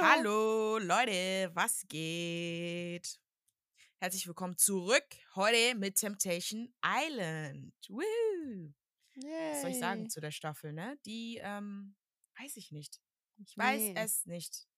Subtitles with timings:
[0.00, 0.04] Hallo.
[0.04, 3.20] Hallo, Leute, was geht?
[3.98, 5.04] Herzlich willkommen zurück.
[5.34, 7.72] Heute mit Temptation Island.
[7.88, 8.72] Woo!
[9.16, 10.96] Was soll ich sagen zu der Staffel, ne?
[11.04, 11.96] Die, ähm,
[12.38, 13.00] weiß ich nicht.
[13.38, 13.94] Ich weiß Nee.
[13.96, 14.68] es nicht.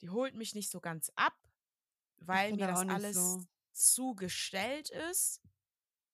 [0.00, 1.36] Die holt mich nicht so ganz ab,
[2.16, 3.44] weil mir das alles so.
[3.72, 5.40] zu gestellt ist,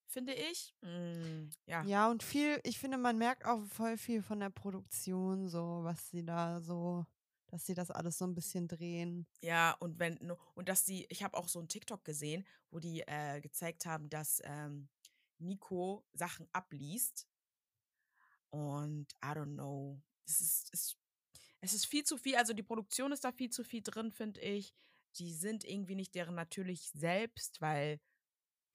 [0.06, 0.74] finde ich.
[0.82, 1.82] Mm, ja.
[1.84, 6.10] Ja, und viel, ich finde, man merkt auch voll viel von der Produktion, so, was
[6.10, 7.06] sie da so,
[7.48, 9.26] dass sie das alles so ein bisschen drehen.
[9.42, 10.18] Ja, und wenn,
[10.54, 14.08] und dass die, ich habe auch so einen TikTok gesehen, wo die äh, gezeigt haben,
[14.08, 14.88] dass ähm,
[15.38, 17.26] Nico Sachen abliest.
[18.50, 20.00] Und I don't know.
[20.26, 20.96] Es ist, es,
[21.60, 24.40] es ist viel zu viel, also die Produktion ist da viel zu viel drin, finde
[24.40, 24.74] ich.
[25.16, 28.00] Die sind irgendwie nicht deren natürlich selbst, weil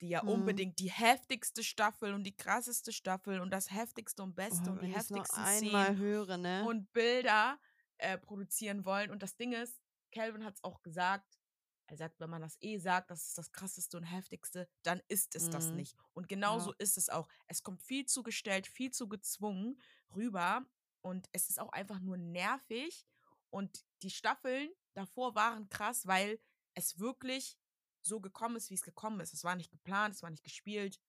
[0.00, 0.28] die ja Mhm.
[0.28, 4.82] unbedingt die heftigste Staffel und die krasseste Staffel und das heftigste und beste Oh, und
[4.82, 6.64] die heftigsten Szenen höre, ne?
[6.66, 7.58] und Bilder
[8.04, 9.10] äh, produzieren wollen.
[9.10, 9.80] Und das Ding ist,
[10.12, 11.38] Calvin hat es auch gesagt,
[11.86, 15.34] er sagt, wenn man das eh sagt, das ist das krasseste und heftigste, dann ist
[15.36, 15.76] es das Mhm.
[15.76, 15.96] nicht.
[16.14, 16.76] Und genauso Ja.
[16.78, 17.28] ist es auch.
[17.46, 19.80] Es kommt viel zu gestellt, viel zu gezwungen
[20.14, 20.64] rüber.
[21.02, 23.06] Und es ist auch einfach nur nervig.
[23.50, 26.40] Und die Staffeln davor waren krass, weil
[26.74, 27.58] es wirklich
[28.02, 29.34] so gekommen ist, wie es gekommen ist.
[29.34, 31.00] Es war nicht geplant, es war nicht gespielt.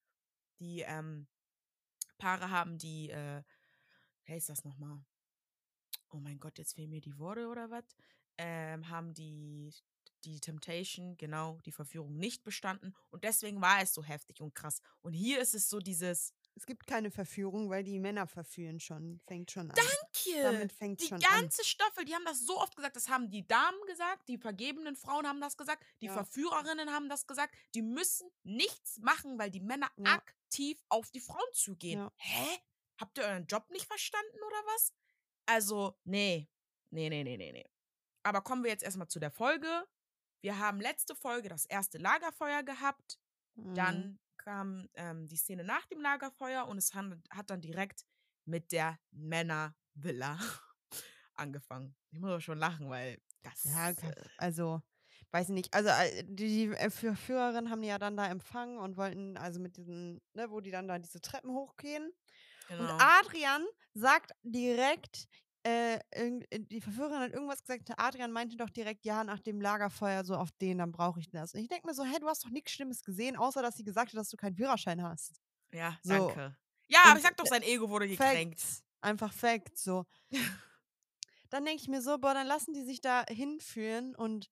[0.59, 1.27] Die ähm,
[2.17, 3.43] Paare haben die, äh,
[4.25, 5.03] wie heißt das nochmal?
[6.15, 7.83] Oh mein Gott, jetzt fehlen mir die Worte oder was,
[8.37, 9.73] ähm, haben die,
[10.23, 12.95] die Temptation, genau, die Verführung nicht bestanden.
[13.11, 14.81] Und deswegen war es so heftig und krass.
[15.01, 19.19] Und hier ist es so dieses, Es gibt keine Verführung, weil die Männer verführen schon.
[19.27, 19.75] Fängt schon an.
[19.75, 20.41] danke!
[20.41, 21.41] Damit fängt Die schon an.
[21.41, 24.95] ganze Staffel, die haben das so oft gesagt, das haben die Damen gesagt, die vergebenen
[24.95, 26.13] Frauen haben das gesagt, die Ja.
[26.13, 30.13] Verführerinnen haben das gesagt, die müssen nichts machen, weil die Männer Ja.
[30.13, 31.99] aktiv auf die Frauen zugehen.
[31.99, 32.11] Ja.
[32.15, 32.57] Hä?
[33.01, 34.93] Habt ihr euren Job nicht verstanden oder was?
[35.45, 36.47] Also, nee.
[36.89, 37.69] Nee, nee, nee, nee, nee.
[38.23, 39.85] Aber kommen wir jetzt erstmal zu der Folge.
[40.41, 43.19] Wir haben letzte Folge das erste Lagerfeuer gehabt.
[43.55, 43.75] Mhm.
[43.75, 48.05] Dann kam ähm, die Szene nach dem Lagerfeuer und es han- hat dann direkt
[48.45, 50.39] mit der Männervilla
[51.35, 51.95] angefangen.
[52.11, 53.63] Ich muss aber schon lachen, weil das.
[53.63, 53.95] Ja, äh,
[54.37, 54.81] also,
[55.31, 55.73] weiß nicht.
[55.73, 59.77] Also, äh, die äh, Verführerinnen haben die ja dann da empfangen und wollten, also mit
[59.77, 62.11] diesen, ne, wo die dann da diese Treppen hochgehen.
[62.69, 62.97] Und genau.
[62.99, 65.27] Adrian sagt direkt,
[65.65, 67.89] äh, äh, die Verführerin hat irgendwas gesagt.
[67.97, 71.53] Adrian meinte doch direkt, ja, nach dem Lagerfeuer, so auf den, dann brauche ich das.
[71.53, 73.83] Und ich denke mir so, hey, du hast doch nichts Schlimmes gesehen, außer dass sie
[73.83, 75.41] gesagt hat, dass du keinen Führerschein hast.
[75.71, 76.27] ja, so.
[76.27, 76.55] danke.
[76.87, 78.59] Ja, Und, aber ich sag doch, sein Ego wurde gekränkt.
[78.59, 78.83] Facts.
[79.01, 80.05] Einfach Facts, so.
[81.49, 84.51] dann denke ich mir so, boah, dann lassen die sich da hinführen und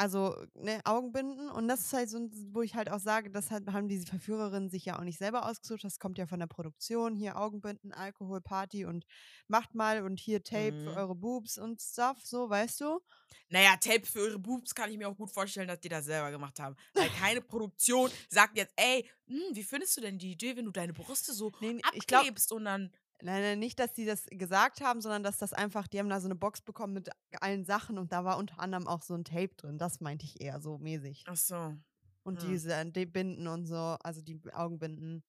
[0.00, 1.50] also, ne, Augenbinden.
[1.50, 2.18] Und das ist halt so,
[2.52, 5.46] wo ich halt auch sage, das hat, haben diese Verführerinnen sich ja auch nicht selber
[5.46, 5.84] ausgesucht.
[5.84, 7.14] Das kommt ja von der Produktion.
[7.14, 9.04] Hier Augenbinden, Alkohol, Party und
[9.48, 10.96] macht mal und hier Tape für Mhm.
[10.96, 13.00] eure Boobs und Stuff, so, weißt du?
[13.48, 16.30] Naja, Tape für ihre Boobs kann ich mir auch gut vorstellen, dass die das selber
[16.30, 16.76] gemacht haben.
[16.96, 20.70] Weil keine Produktion sagt jetzt, ey, hm, wie findest du denn die Idee, wenn du
[20.72, 22.92] deine Brüste so Nee, abklebst und dann.
[23.22, 26.20] Nein, nein, nicht, dass die das gesagt haben, sondern dass das einfach, die haben da
[26.20, 27.10] so eine Box bekommen mit
[27.40, 29.78] allen Sachen und da war unter anderem auch so ein Tape drin.
[29.78, 31.24] Das meinte ich eher so mäßig.
[31.26, 31.76] Ach so.
[32.22, 32.48] Und Hm.
[32.48, 35.24] diese äh, die Binden und so, also die Augenbinden.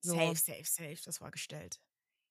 [0.00, 0.14] So.
[0.14, 0.98] Safe, safe, safe.
[1.04, 1.80] Das war gestellt.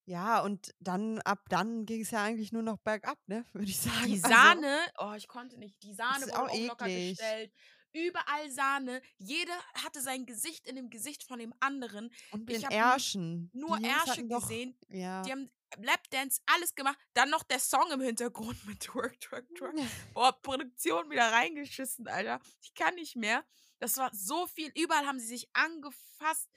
[0.06, 3.80] Ja, und dann, ab dann ging es ja eigentlich nur noch bergab, ne, würde ich
[3.80, 4.08] sagen.
[4.08, 5.82] Die Also, Sahne, oh, ich konnte nicht.
[5.82, 7.54] Die Sahne wurde auch auch locker gestellt.
[7.94, 9.02] Überall Sahne.
[9.18, 12.12] Jeder hatte sein Gesicht in dem Gesicht von dem anderen.
[12.32, 13.50] und ich den Ärschen.
[13.54, 14.78] Nur die Ärsche hatten doch, gesehen.
[14.90, 15.22] Ja.
[15.22, 16.98] Die haben Lapdance, alles gemacht.
[17.14, 19.76] Dann noch der Song im Hintergrund mit Twerk, Twerk, Twerk.
[20.14, 22.40] Boah, Produktion wieder reingeschissen, Alter.
[22.62, 23.44] Ich kann nicht mehr.
[23.80, 24.72] Das war so viel.
[24.76, 26.50] Überall haben sie sich angefasst.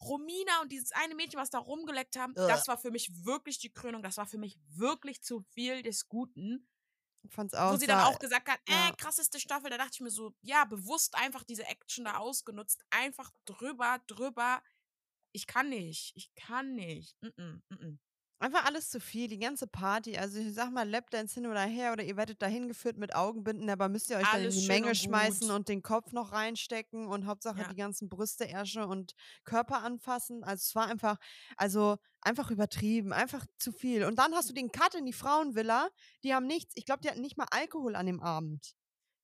[0.00, 3.72] Romina und dieses eine Mädchen, was da rumgeleckt haben, das war für mich wirklich die
[3.72, 4.02] Krönung.
[4.02, 6.68] Das war für mich wirklich zu viel des Guten.
[7.28, 7.72] Fand's auch.
[7.72, 8.88] Wo sie dann auch gesagt hat, ja.
[8.88, 12.84] äh, krasseste Staffel, da dachte ich mir so, ja, bewusst einfach diese Action da ausgenutzt.
[12.90, 14.62] Einfach drüber, drüber.
[15.32, 16.12] Ich kann nicht.
[16.16, 17.16] Ich kann nicht.
[17.22, 17.98] Mm -mm, mm -mm.
[18.42, 20.18] Einfach alles zu viel, die ganze Party.
[20.18, 23.70] Also ich sag mal, Lapdance hin oder her oder ihr werdet da hingeführt mit Augenbinden,
[23.70, 26.32] aber müsst ihr euch dann in Alles die Menge und schmeißen und den Kopf noch
[26.32, 27.68] reinstecken und Hauptsache Ja.
[27.68, 30.42] die ganzen Brüste, Ärsche und Körper anfassen.
[30.42, 31.18] Also es war einfach,
[31.56, 34.02] also einfach übertrieben, einfach zu viel.
[34.04, 35.88] Und dann hast du den Cut in die Frauenvilla,
[36.24, 38.74] die haben nichts, ich glaube, die hatten nicht mal Alkohol an dem Abend.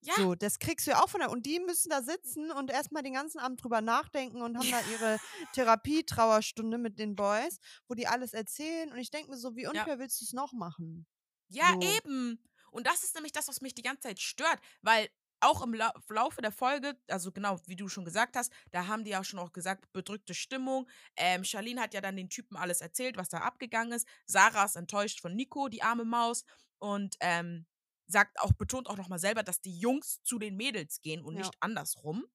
[0.01, 1.29] Ja, So, das kriegst du ja auch von der.
[1.29, 4.79] Und die müssen da sitzen und erstmal den ganzen Abend drüber nachdenken und haben da
[4.91, 5.17] ihre
[5.53, 8.91] Therapie-Trauerstunde mit den Boys, wo die alles erzählen.
[8.91, 11.05] Und ich denke mir so, wie unfair willst du es noch machen?
[11.49, 11.81] Ja, So.
[11.81, 12.43] eben.
[12.71, 15.09] Und das ist nämlich das, was mich die ganze Zeit stört, weil
[15.41, 19.03] auch im Lau Laufe der Folge, also genau, wie du schon gesagt hast, da haben
[19.05, 20.87] die ja schon auch gesagt, bedrückte Stimmung.
[21.15, 24.07] Ähm, Charlene hat ja dann den Typen alles erzählt, was da abgegangen ist.
[24.25, 26.43] Sarah ist enttäuscht von Nico, die arme Maus.
[26.77, 27.65] Und ähm,
[28.09, 31.41] sagt auch, betont auch nochmal selber, dass die Jungs zu den Mädels gehen und Ja.
[31.41, 32.25] nicht andersrum.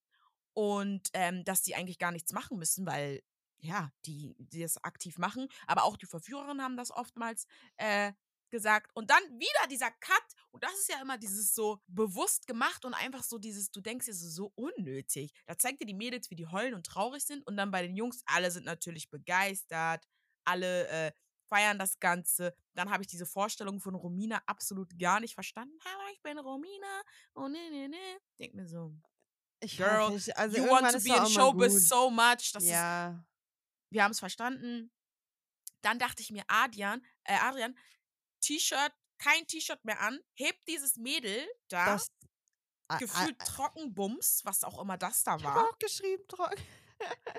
[0.53, 3.21] Und ähm, dass die eigentlich gar nichts machen müssen, weil
[3.59, 5.47] ja, die, die das aktiv machen.
[5.67, 7.45] Aber auch die Verführerinnen haben das oftmals
[7.77, 8.13] äh,
[8.51, 8.91] gesagt.
[8.95, 10.23] Und dann wieder dieser Cut.
[10.51, 14.05] Und das ist ja immer dieses so bewusst gemacht und einfach so dieses, du denkst
[14.05, 15.33] dir so, so unnötig.
[15.45, 17.45] Da zeigt dir die Mädels, wie die heulen und traurig sind.
[17.45, 20.07] Und dann bei den Jungs, alle sind natürlich begeistert.
[20.45, 21.11] Alle äh,
[21.47, 22.53] feiern das Ganze.
[22.73, 25.77] Dann habe ich diese Vorstellung von Romina absolut gar nicht verstanden.
[25.85, 27.01] Hallo, ich bin Romina.
[27.35, 28.19] Oh, ne, ne, ne.
[28.39, 28.93] Denk mir so,
[29.59, 31.81] Ich Girl, nicht, also you want to ist be in Showbiz gut.
[31.83, 32.51] so much.
[32.53, 33.23] Das ist ja,
[33.89, 34.91] wir haben es verstanden.
[35.81, 37.77] Dann dachte ich mir, Adrian, äh, Adrian,
[38.41, 42.11] T-Shirt, kein T-Shirt mehr an, hebt dieses Mädel da, das.
[42.99, 45.69] Gefühlt ah, Trockenbums, was auch immer das da Ich habe war.
[45.69, 46.61] auch geschrieben, trocken.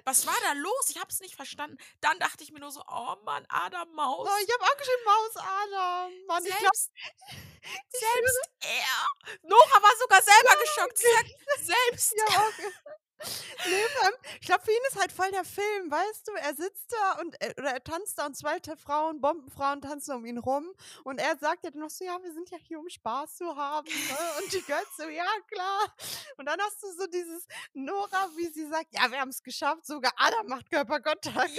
[0.05, 0.91] Was war da los?
[0.91, 1.77] Ich habe es nicht verstanden.
[2.01, 4.29] Dann dachte ich mir nur so, oh Mann, Adam Maus.
[4.31, 6.27] Oh, ich habe auch geschrieben, Maus Adam.
[6.27, 6.93] Mann, ich glaube, selbst,
[7.91, 9.39] selbst er.
[9.43, 10.99] Nora war sogar selber geschockt.
[10.99, 12.53] Sie sagt, selbst ja auch.
[13.19, 14.11] Nee,
[14.41, 16.33] ich glaube, für ihn ist halt voll der Film, weißt du?
[16.33, 20.25] Er sitzt da und er, oder er tanzt da und zwei Frauen, Bombenfrauen tanzen um
[20.27, 20.67] ihn rum
[21.05, 23.57] und er sagt ja dann noch so, ja, wir sind ja hier, um Spaß zu
[23.57, 23.89] haben.
[23.89, 24.43] Ne?
[24.43, 25.95] Und die Girls so, ja, klar.
[26.37, 29.87] Und dann hast du so dieses Nora, wie sie sagt, ja, wir haben es geschafft,
[29.87, 31.51] sogar Adam macht Körperkontakt.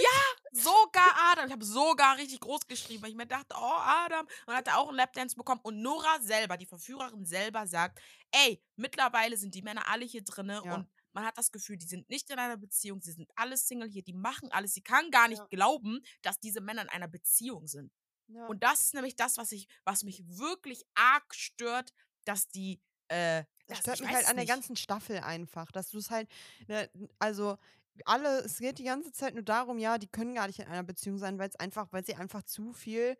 [0.52, 1.46] Sogar Adam.
[1.46, 4.26] Ich habe sogar richtig groß geschrieben, weil ich mir dachte, oh, Adam.
[4.46, 5.60] Und hat er auch einen Lapdance bekommen.
[5.62, 8.00] Und Nora selber, die Verführerin selber, sagt,
[8.30, 10.74] ey, mittlerweile sind die Männer alle hier drinne Ja.
[10.74, 10.88] und
[11.18, 14.02] man hat das Gefühl, die sind nicht in einer Beziehung, sie sind alle Single hier,
[14.04, 14.74] die machen alles.
[14.74, 15.48] Sie kann gar nicht Ja.
[15.50, 17.92] glauben, dass diese Männer in einer Beziehung sind.
[18.28, 18.48] Ja.
[18.48, 21.92] Und das ist nämlich das, was ich, was mich wirklich arg stört,
[22.24, 25.98] dass die, äh, Das stört ich mich halt an der ganzen Staffel einfach, dass du
[25.98, 26.28] es halt,
[26.68, 27.58] ne, also
[28.06, 30.84] alle, es geht die ganze Zeit nur darum, ja, die können gar nicht in einer
[30.84, 33.16] Beziehung sein, weil es einfach, weil sie einfach zu viel,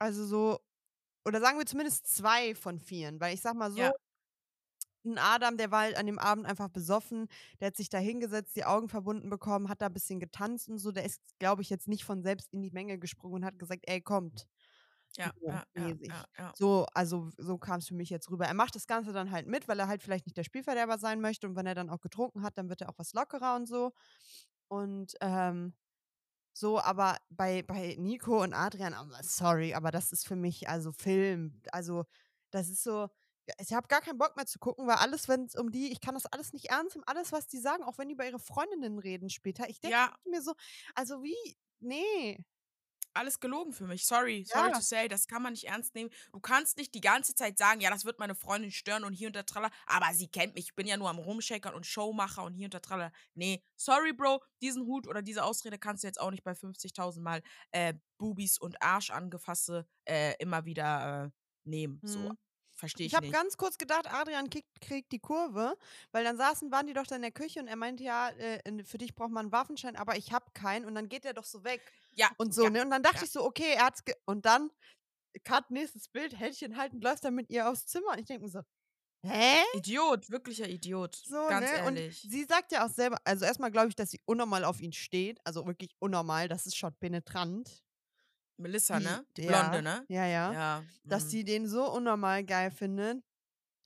[0.00, 0.60] also so,
[1.26, 3.92] oder sagen wir zumindest zwei von vieren, weil ich sag mal so, Ja.
[5.04, 7.28] Ein Adam, der war halt an dem Abend einfach besoffen,
[7.60, 10.78] der hat sich da hingesetzt, die Augen verbunden bekommen, hat da ein bisschen getanzt und
[10.78, 13.58] so, der ist, glaube ich, jetzt nicht von selbst in die Menge gesprungen und hat
[13.58, 14.46] gesagt, ey, kommt.
[15.16, 16.54] Ja, so ja, ja, ja.
[16.54, 18.46] So, also so kam es für mich jetzt rüber.
[18.46, 21.20] Er macht das Ganze dann halt mit, weil er halt vielleicht nicht der Spielverderber sein
[21.20, 23.66] möchte und wenn er dann auch getrunken hat, dann wird er auch was lockerer und
[23.66, 23.92] so.
[24.68, 25.74] Und ähm,
[26.54, 30.92] so, aber bei, bei Nico und Adrian, aber sorry, aber das ist für mich also
[30.92, 31.62] Film.
[31.72, 32.04] Also,
[32.50, 33.08] das ist so,
[33.58, 36.00] ich habe gar keinen Bock mehr zu gucken, weil alles, wenn es um die, ich
[36.00, 38.38] kann das alles nicht ernst nehmen, alles, was die sagen, auch wenn die über ihre
[38.38, 39.68] Freundinnen reden später.
[39.68, 40.54] Ich denke Ja, mir so,
[40.94, 41.36] also wie,
[41.80, 42.44] nee.
[43.14, 44.06] alles gelogen für mich.
[44.06, 44.72] Sorry, sorry Ja.
[44.72, 46.08] to say, das kann man nicht ernst nehmen.
[46.32, 49.26] Du kannst nicht die ganze Zeit sagen, ja, das wird meine Freundin stören und hier
[49.26, 52.42] und da tralla, aber sie kennt mich, ich bin ja nur am Rumshakern und Showmacher
[52.44, 53.12] und hier und da tralla.
[53.34, 57.22] Nee, sorry, Bro, diesen Hut oder diese Ausrede kannst du jetzt auch nicht bei 50.000
[57.24, 61.30] Mal äh, Bubis und Arsch angefasste äh, immer wieder äh,
[61.68, 62.00] nehmen.
[62.06, 62.38] So, Mhm.
[62.82, 65.76] Verstehe ich, Ich habe ganz kurz gedacht, Adrian kriegt, kriegt die Kurve,
[66.10, 68.84] weil dann saßen, waren die doch da in der Küche und er meinte, ja, äh,
[68.84, 71.44] für dich braucht man einen Waffenschein, aber ich habe keinen und dann geht er doch
[71.44, 71.80] so weg
[72.14, 72.82] Ja, und so, ja, ne?
[72.82, 73.22] Und dann dachte ja.
[73.22, 74.70] ich so, okay, er hat's ge und dann,
[75.44, 78.50] Cut, nächstes Bild, Händchen halten, läuft er mit ihr aufs Zimmer und ich denke mir
[78.50, 78.62] so,
[79.24, 79.62] hä?
[79.74, 81.14] Idiot, wirklicher Idiot.
[81.16, 81.84] So, ganz ne?
[81.86, 82.20] Und ehrlich.
[82.20, 85.38] sie sagt ja auch selber, also erstmal glaube ich, dass sie unnormal auf ihn steht,
[85.44, 87.82] also wirklich unnormal, das ist schon penetrant.
[88.62, 89.26] Melissa, Die- ne?
[89.38, 90.04] ja, Blonde, ne?
[90.08, 90.52] Ja, ja.
[90.52, 90.84] Ja.
[91.04, 91.28] dass mhm.
[91.28, 93.22] sie den so unnormal geil findet.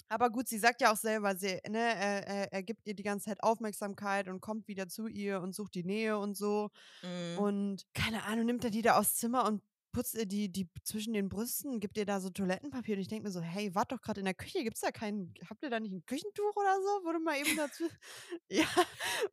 [0.09, 3.27] Aber gut, sie sagt ja auch selber, sie, ne, er, er, gibt ihr die ganze
[3.27, 6.71] Zeit Aufmerksamkeit und kommt wieder zu ihr und sucht die Nähe und so.
[7.03, 7.39] Mhm.
[7.39, 9.63] Und keine Ahnung, nimmt er die da aufs Zimmer und
[9.97, 12.97] putzt ihr die, die zwischen den Brüsten, gibt ihr da so Toilettenpapier.
[12.97, 15.33] Und ich denke mir so, hey, wart doch gerade in der Küche, gibt's da kein,
[15.49, 17.05] habt ihr da nicht ein Küchentuch oder so?
[17.05, 17.85] Wurde mal eben dazu.
[18.49, 18.67] ja.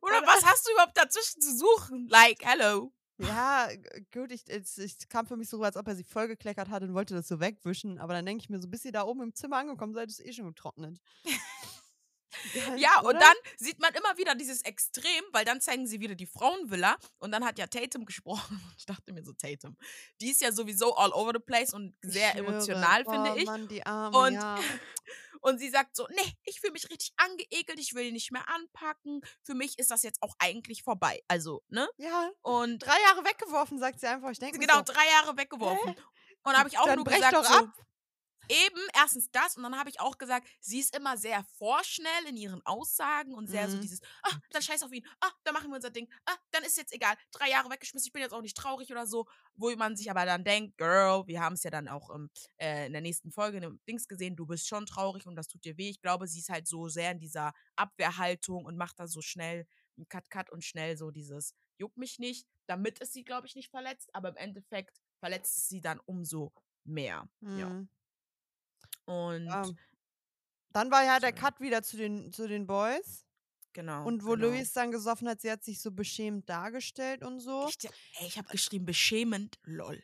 [0.00, 2.08] Oder was hast du überhaupt dazwischen zu suchen?
[2.08, 2.92] Like, hello.
[3.18, 3.68] Ja,
[4.12, 6.82] gut, ich, es, es kam für mich so, rüber, als ob er sie vollgekleckert hat
[6.82, 7.98] und wollte das so wegwischen.
[7.98, 10.20] Aber dann denke ich mir so, bis ihr da oben im Zimmer angekommen seid, ist
[10.20, 11.00] eh schon getrocknet.
[12.76, 13.20] Ja, und Oder?
[13.20, 17.32] dann sieht man immer wieder dieses Extrem, weil dann zeigen sie wieder die Frauenvilla und
[17.32, 18.60] dann hat ja Tatum gesprochen.
[18.64, 19.76] Und ich dachte mir so, Tatum,
[20.20, 23.46] die ist ja sowieso all over the place und Ich sehr emotional, finde oh, ich.
[23.46, 24.58] Mann, die Arme, Und- ja.
[25.44, 28.48] Und sie sagt so, nee, ich fühle mich richtig angeekelt, ich will ihn nicht mehr
[28.48, 29.20] anpacken.
[29.42, 31.22] Für mich ist das jetzt auch eigentlich vorbei.
[31.28, 31.86] Also, ne?
[31.98, 34.30] Ja, Und drei Jahre weggeworfen, sagt sie einfach.
[34.30, 35.96] Ich denke genau, so, drei Jahre weggeworfen.
[36.44, 37.74] Und da habe ich auch Dann nur gesagt, doch so, ab.
[38.48, 42.36] Eben, erstens das und dann habe ich auch gesagt, sie ist immer sehr vorschnell in
[42.36, 43.78] ihren Aussagen und sehr so Mhm.
[43.78, 46.76] dieses, ah, dann scheiß auf ihn, ah, dann machen wir unser Ding, ah, dann ist
[46.76, 49.96] jetzt egal, drei Jahre weggeschmissen, ich bin jetzt auch nicht traurig oder so, wo man
[49.96, 53.02] sich aber dann denkt, Girl, wir haben es ja dann auch ähm, äh, in der
[53.02, 55.90] nächsten Folge in Dings gesehen, du bist schon traurig und das tut dir weh.
[55.90, 59.66] Ich glaube, sie ist halt so sehr in dieser Abwehrhaltung und macht da so schnell
[59.96, 63.70] einen Cut-Cut und schnell so dieses, juckt mich nicht, damit ist sie, glaube ich, nicht
[63.70, 66.52] verletzt, aber im Endeffekt verletzt es sie dann umso
[66.84, 67.28] mehr.
[67.54, 67.76] Ja.
[69.06, 69.78] Und Ähm,
[70.72, 71.32] dann war ja der.
[71.32, 73.24] Cut wieder zu den zu den Boys.
[73.72, 74.48] genau, Und wo genau.
[74.48, 77.68] Louis dann gesoffen hat, sie hat sich so beschämt dargestellt und so.
[77.68, 80.02] Ich, ey, ich habe geschrieben, beschämend, lol.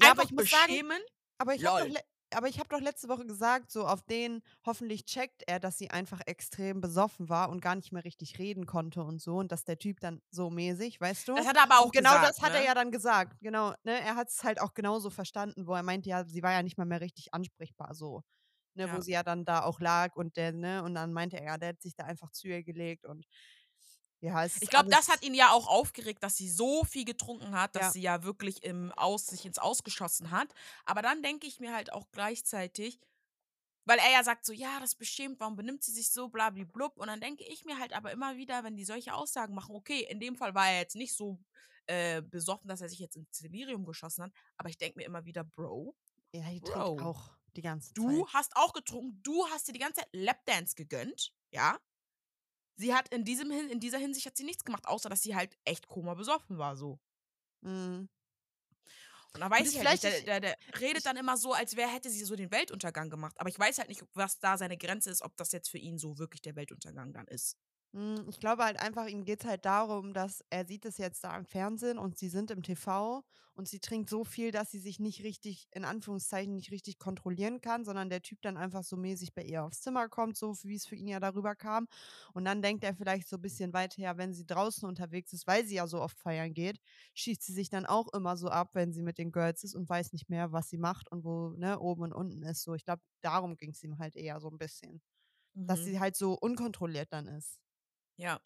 [0.00, 1.02] Ja, Einfach aber ich muss sagen, beschämen.
[1.38, 1.92] aber ich habe
[2.34, 5.90] aber ich habe doch letzte Woche gesagt, so auf den hoffentlich checkt er, dass sie
[5.90, 9.64] einfach extrem besoffen war und gar nicht mehr richtig reden konnte und so und dass
[9.64, 11.34] der Typ dann so mäßig, weißt du?
[11.34, 12.64] Das hat er aber auch Und genau gesagt, das hat er ne?
[12.64, 13.38] ja dann gesagt.
[13.40, 14.00] Genau, ne?
[14.00, 16.78] Er hat es halt auch genauso verstanden, wo er meinte, ja, sie war ja nicht
[16.78, 18.22] mal mehr richtig ansprechbar, so.
[18.74, 19.02] Ne, wo Ja.
[19.02, 21.70] sie ja dann da auch lag und der, ne, und dann meinte er, ja, der
[21.70, 23.26] hat sich da einfach zu ihr gelegt und
[24.20, 27.76] ja, Ich glaube, das hat ihn ja auch aufgeregt, dass sie so viel getrunken hat,
[27.76, 27.92] dass Ja.
[27.92, 30.48] sie ja wirklich im Aus, sich ins Ausgeschossen hat.
[30.84, 32.98] Aber dann denke ich mir halt auch gleichzeitig,
[33.86, 36.96] weil er ja sagt so, ja, das beschämt, warum benimmt sie sich so, blablablub.
[36.98, 40.02] Und dann denke ich mir halt aber immer wieder, wenn die solche Aussagen machen, okay,
[40.10, 41.40] in dem Fall war er jetzt nicht so
[41.86, 44.32] äh, besoffen, dass er sich jetzt ins Delirium geschossen hat.
[44.58, 45.96] Aber ich denke mir immer wieder, Bro,
[46.32, 48.28] Ja, die Bro, trinkt auch die ganze du Zeit.
[48.32, 51.78] hast auch getrunken, du hast dir die ganze Zeit Lapdance gegönnt, ja.
[52.78, 55.58] Sie hat in, diesem, in dieser Hinsicht hat sie nichts gemacht, außer dass sie halt
[55.64, 57.00] echt koma besoffen war, so.
[57.60, 58.08] Mhm.
[59.34, 61.52] Und da weiß das ich halt nicht, vielleicht der, der, der redet dann immer so,
[61.52, 63.34] als wäre, hätte sie so den Weltuntergang gemacht.
[63.38, 65.98] Aber ich weiß halt nicht, was da seine Grenze ist, ob das jetzt für ihn
[65.98, 67.56] so wirklich der Weltuntergang dann ist.
[67.94, 71.24] Hm, Ich glaube halt einfach, ihm geht es halt darum, dass er sieht es jetzt
[71.24, 74.78] da im Fernsehen und sie sind im TV und sie trinkt so viel, dass sie
[74.78, 78.96] sich nicht richtig, in Anführungszeichen, nicht richtig kontrollieren kann, sondern der Typ dann einfach so
[78.98, 81.86] mäßig bei ihr aufs Zimmer kommt, so wie es für ihn ja darüber kam.
[82.34, 85.46] Und dann denkt er vielleicht so ein bisschen weiter, ja, wenn sie draußen unterwegs ist,
[85.46, 86.78] weil sie ja so oft feiern geht,
[87.14, 89.88] schießt sie sich dann auch immer so ab, wenn sie mit den Girls ist und
[89.88, 92.62] weiß nicht mehr, was sie macht und wo, ne, oben und unten ist.
[92.64, 95.00] So, ich glaube, darum ging es ihm halt eher so ein bisschen.
[95.66, 95.84] Dass Mhm.
[95.84, 97.60] sie halt so unkontrolliert dann ist.
[98.18, 98.40] Ja.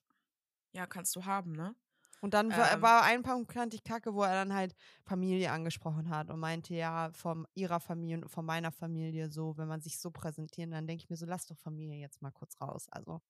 [0.74, 1.76] Ja, kannst du haben, ne?
[2.20, 2.82] Und dann war, Ähm.
[2.82, 4.74] war ein Punkt fand ich kacke, wo er dann halt
[5.04, 9.66] Familie angesprochen hat und meinte, ja, von ihrer Familie und von meiner Familie so, wenn
[9.68, 12.60] man sich so präsentiert, dann denke ich mir so, lass doch Familie jetzt mal kurz
[12.60, 12.86] raus.
[12.90, 13.20] Also,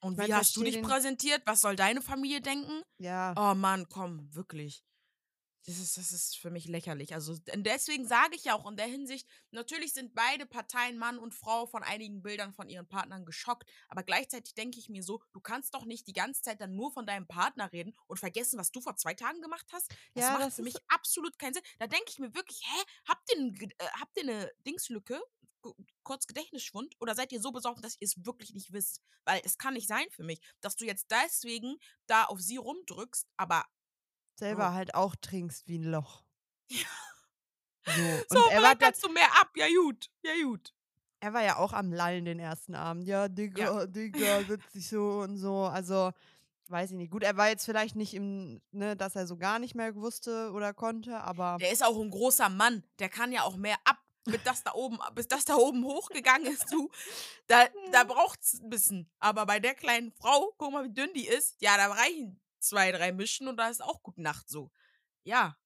[0.00, 1.42] Und mein, wie hast du dich präsentiert?
[1.46, 2.82] Was soll deine Familie denken?
[2.98, 4.84] ja, Oh Mann, komm, wirklich.
[5.68, 7.12] Das ist, das ist für mich lächerlich.
[7.12, 11.34] Also deswegen sage ich ja auch in der Hinsicht, natürlich sind beide Parteien, Mann und
[11.34, 13.68] Frau, von einigen Bildern von ihren Partnern geschockt.
[13.88, 16.92] Aber gleichzeitig denke ich mir so, du kannst doch nicht die ganze Zeit dann nur
[16.92, 19.90] von deinem Partner reden und vergessen, was du vor zwei Tagen gemacht hast.
[20.14, 21.64] Das Ja, macht das für mich absolut keinen Sinn.
[21.80, 25.20] Da denke ich mir wirklich, hä, habt ihr, äh, habt ihr eine Dingslücke?
[25.62, 26.94] Ku- Kurz Gedächtnisschwund?
[27.00, 29.00] Oder seid ihr so besoffen, dass ihr es wirklich nicht wisst?
[29.24, 33.26] Weil es kann nicht sein für mich, dass du jetzt deswegen da auf sie rumdrückst,
[33.36, 33.64] aber
[34.38, 34.74] selber oh.
[34.74, 36.22] halt auch trinkst wie ein Loch.
[36.68, 36.86] Ja.
[37.86, 37.92] So,
[38.30, 39.50] So, er war, vielleicht da, kannst du mehr ab.
[39.56, 40.10] Ja, gut.
[40.22, 40.74] Ja, gut.
[41.20, 43.06] er war ja auch am Lallen den ersten Abend.
[43.06, 45.64] Ja, Digga, Digga, witzig so und so.
[45.64, 46.12] Also,
[46.68, 47.10] weiß ich nicht.
[47.10, 50.52] Gut, er war jetzt vielleicht nicht im, ne, dass er so gar nicht mehr wusste
[50.52, 51.58] oder konnte, aber.
[51.60, 52.82] Der ist auch ein großer Mann.
[52.98, 53.98] Der kann ja auch mehr ab.
[54.28, 56.90] Mit das da oben, bis das da oben hochgegangen ist, du.
[57.46, 59.08] Da, da braucht's ein bisschen.
[59.20, 61.54] Aber bei der kleinen Frau, guck mal, wie dünn die ist.
[61.60, 64.70] Ja, da reichen zwei, drei Mischen und da ist auch gute Nacht so.
[65.24, 65.56] Ja.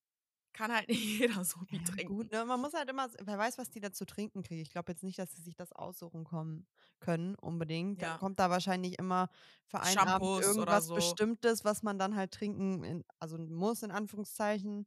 [0.53, 2.05] Kann halt nicht jeder so viel Ja, trinken.
[2.05, 2.43] gut, ne?
[2.45, 4.61] man muss halt immer, wer weiß, was die da zu trinken kriegen.
[4.61, 6.67] Ich glaube jetzt nicht, dass sie sich das aussuchen kommen
[6.99, 8.01] können, unbedingt.
[8.01, 8.01] Ja.
[8.01, 9.29] Dann kommt da wahrscheinlich immer
[10.57, 10.95] oder irgendwas so.
[10.95, 14.85] Bestimmtes, was man dann halt trinken, in, also muss, in Anführungszeichen.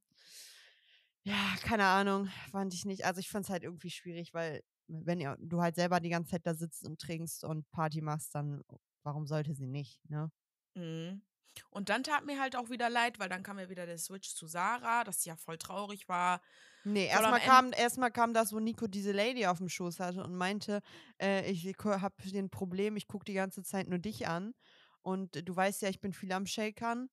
[1.27, 3.05] Ja, keine Ahnung, fand ich nicht.
[3.07, 6.33] Also ich fand es halt irgendwie schwierig, weil wenn ihr, du halt selber die ganze
[6.33, 8.63] Zeit da sitzt und trinkst und Party machst, dann
[9.03, 10.31] warum sollte sie nicht, ne?
[10.77, 11.23] Mhm.
[11.71, 14.35] Und dann tat mir halt auch wieder leid, weil dann kam ja wieder der Switch
[14.35, 16.41] zu Sarah, dass sie ja voll traurig war.
[16.85, 20.35] Nee, erstmal kam, erstmal kam das, wo Nico diese Lady auf dem Schoß hatte und
[20.35, 20.81] meinte,
[21.21, 24.55] äh, ich habe ein Problem, ich gucke die ganze Zeit nur dich an.
[25.03, 27.09] Und du weißt ja, ich bin viel am Shakern.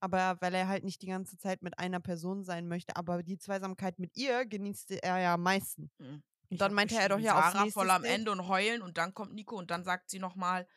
[0.00, 3.38] Aber weil er halt nicht die ganze Zeit mit einer Person sein möchte, aber die
[3.38, 5.90] Zweisamkeit mit ihr genießt er ja am meisten.
[5.98, 6.22] Mhm.
[6.50, 8.04] Und dann meinte er doch, ja, aufs Sarah voll am.
[8.04, 10.68] Ende und heulen und dann kommt Nico und dann sagt sie nochmal,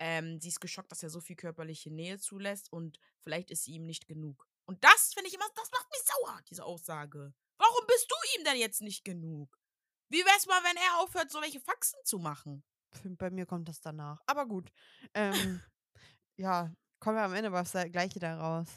[0.00, 3.74] ähm, sie ist geschockt, dass er so viel körperliche Nähe zulässt und vielleicht ist sie
[3.74, 4.46] ihm nicht genug.
[4.64, 7.34] Und das finde ich immer, das macht mich sauer, diese Aussage.
[7.58, 9.58] Warum bist du ihm denn jetzt nicht genug?
[10.08, 12.64] Wie wär's mal, wenn er aufhört, so welche Faxen zu machen?
[13.18, 14.20] Bei mir kommt das danach.
[14.26, 14.72] Aber gut.
[15.14, 15.62] Ähm,
[16.36, 18.68] ja, kommen wir am Ende was Gleiche da raus.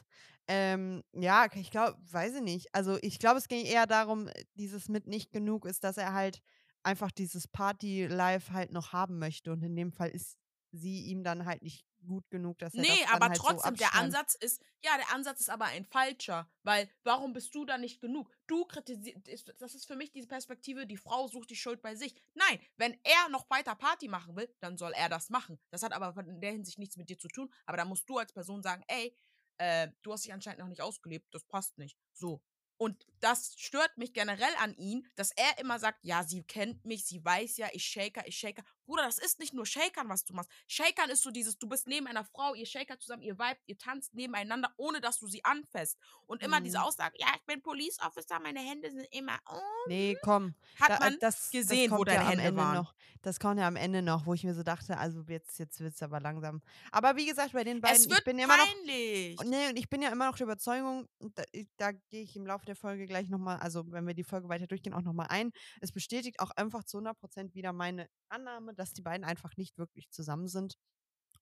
[0.47, 2.75] Ähm, ja, ich glaube, weiß ich nicht.
[2.75, 6.13] Also ich glaube, es ging eher darum, äh, dieses mit nicht genug ist, dass er
[6.13, 6.41] halt
[6.83, 9.51] einfach dieses Party-Life halt noch haben möchte.
[9.51, 10.37] Und in dem Fall ist
[10.73, 13.43] sie ihm dann halt nicht gut genug, dass er das Nee, dann aber halt so
[13.43, 14.03] trotzdem, der abschreibt.
[14.05, 18.01] Ansatz ist, ja, der Ansatz ist aber ein falscher, weil warum bist du da nicht
[18.01, 18.29] genug?
[18.47, 22.13] Du kritisierst, das ist für mich diese Perspektive, die Frau sucht die Schuld bei sich.
[22.33, 25.59] Nein, wenn er noch weiter Party machen will, dann soll er das machen.
[25.69, 28.17] Das hat aber in der Hinsicht nichts mit dir zu tun, aber da musst du
[28.17, 29.15] als Person sagen, ey,
[29.59, 31.97] äh, du hast dich anscheinend noch nicht ausgelebt, das passt nicht.
[32.13, 32.41] So.
[32.77, 37.05] Und das stört mich generell an ihn, dass er immer sagt, ja, sie kennt mich,
[37.05, 38.63] sie weiß ja, ich shaker, ich shaker.
[38.85, 40.49] Bruder, das ist nicht nur Shakern, was du machst.
[40.67, 43.77] Shakern ist so dieses, du bist neben einer Frau, ihr shakert zusammen, ihr vibet, ihr
[43.77, 45.97] tanzt nebeneinander, ohne dass du sie anfasst.
[46.25, 46.65] Und immer Mhm.
[46.65, 49.59] diese Aussage, ja, ich bin Police Officer, meine Hände sind immer um.
[49.87, 50.55] Nee, komm.
[50.79, 52.75] Hat Da, man das, gesehen, das wo deine ja am Hände Ende waren.
[52.75, 52.93] noch.
[53.21, 55.93] Das kommt ja am Ende noch, wo ich mir so dachte, also jetzt, jetzt wird
[55.93, 56.61] es aber langsam.
[56.91, 58.65] Aber wie gesagt, bei den beiden, Es ich wird bin immer noch.
[58.65, 59.39] peinlich.
[59.39, 62.35] Und Nee, und ich bin ja immer noch der Überzeugung, da, ich- da gehe ich
[62.35, 65.27] im Laufe der Folge gleich nochmal, also wenn wir die Folge weiter durchgehen, auch nochmal
[65.29, 65.51] ein.
[65.79, 70.09] Es bestätigt auch einfach zu 100% wieder meine Annahme, dass die beiden einfach nicht wirklich
[70.11, 70.75] zusammen sind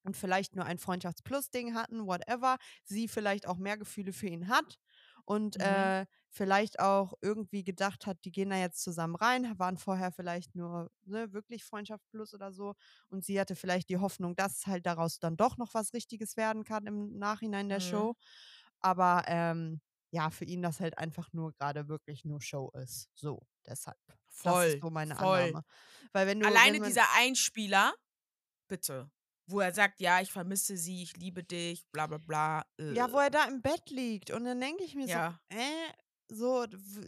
[0.04, 2.56] und vielleicht nur ein Freundschafts-Plus-Ding hatten, whatever.
[2.84, 4.76] Sie vielleicht auch mehr Gefühle für ihn hat
[5.24, 5.92] und Mhm.
[6.00, 10.56] äh, vielleicht auch irgendwie gedacht hat, die gehen da jetzt zusammen rein, waren vorher vielleicht
[10.56, 12.74] nur ne, wirklich Freundschaft Plus oder so
[13.10, 16.64] und sie hatte vielleicht die Hoffnung, dass halt daraus dann doch noch was Richtiges werden
[16.64, 17.80] kann im Nachhinein der Mhm.
[17.80, 18.14] Show.
[18.80, 23.08] Aber ähm, ja, für ihn das halt einfach nur gerade wirklich nur Show ist.
[23.14, 23.98] So, deshalb.
[24.06, 25.38] das Voll, ist so meine voll.
[25.40, 25.64] Annahme.
[26.12, 27.94] Weil wenn du, Alleine wenn dieser Einspieler,
[28.68, 29.10] bitte,
[29.46, 32.64] wo er sagt, ja, ich vermisse sie, ich liebe dich, bla bla bla.
[32.78, 33.12] Ja, äh.
[33.12, 34.30] wo er da im Bett liegt.
[34.30, 35.40] Und dann denke ich mir Ja.
[35.50, 35.92] so, äh,
[36.28, 36.66] so,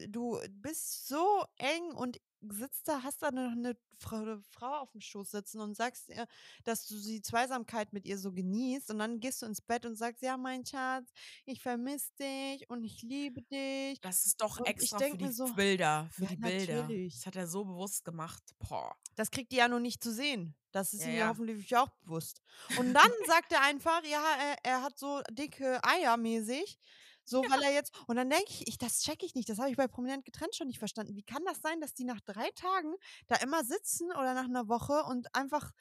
[0.08, 2.20] du bist so eng und
[2.50, 6.08] sitzt da, hast da noch eine Frau, eine Frau auf dem Schoß sitzen und sagst
[6.08, 6.26] ihr,
[6.64, 9.94] dass du die Zweisamkeit mit ihr so genießt und dann gehst du ins Bett und
[9.96, 11.10] sagst, ja, mein Schatz,
[11.46, 14.00] ich vermisse dich und ich liebe dich.
[14.00, 16.82] Das ist doch Und extra für die mir so, Bilder, für ja, die Bilder.
[16.82, 17.14] natürlich.
[17.14, 18.42] Das hat er so bewusst gemacht.
[18.58, 18.94] Boah.
[19.14, 20.54] Das kriegt die ja nur nicht zu sehen.
[20.72, 21.28] Das ist Ja, ihm ja ja.
[21.28, 22.42] hoffentlich auch bewusst.
[22.78, 26.78] Und dann sagt er einfach, ja, er, er hat so dicke Eier mäßig.
[27.24, 29.70] So, weil er jetzt, und dann denke ich, ich, das check ich nicht, das habe
[29.70, 31.16] ich bei Prominent getrennt schon nicht verstanden.
[31.16, 32.94] Wie kann das sein, dass die nach drei Tagen
[33.28, 35.72] da immer sitzen oder nach einer Woche und einfach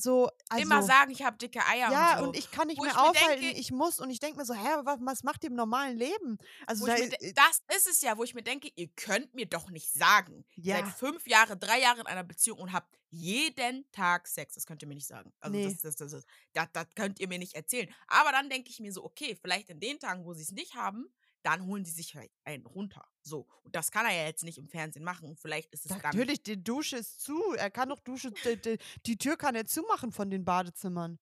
[0.00, 0.62] so, also.
[0.62, 2.24] Immer sagen, ich habe dicke Eier ja, und so.
[2.28, 4.44] und ich kann nicht Wo mehr ich aufhalten, denke- ich muss und ich denke mir
[4.44, 4.68] so, hä,
[5.00, 6.38] was, macht ihr im normalen Leben?
[6.66, 9.92] Also, da, das ist es ja, wo ich mir denke, ihr könnt mir doch nicht
[9.92, 10.76] sagen, ihr Ja.
[10.84, 14.54] seid fünf Jahre, drei Jahre in einer Beziehung und habt jeden Tag Sex.
[14.54, 15.32] Das könnt ihr mir nicht sagen.
[15.40, 15.64] Also Nee.
[15.64, 17.92] das, das, das, das, das, das könnt ihr mir nicht erzählen.
[18.08, 20.74] Aber dann denke ich mir so, okay, vielleicht in den Tagen, wo sie es nicht
[20.74, 21.06] haben,
[21.42, 23.06] dann holen sie sich halt einen runter.
[23.26, 23.46] So.
[23.64, 25.36] Und das kann er ja jetzt nicht im Fernsehen machen.
[25.36, 26.04] Vielleicht ist es gar nicht.
[26.04, 27.42] natürlich, die Dusche ist zu.
[27.54, 31.18] Er kann doch Dusche, die, die, die Tür kann er zumachen von den Badezimmern.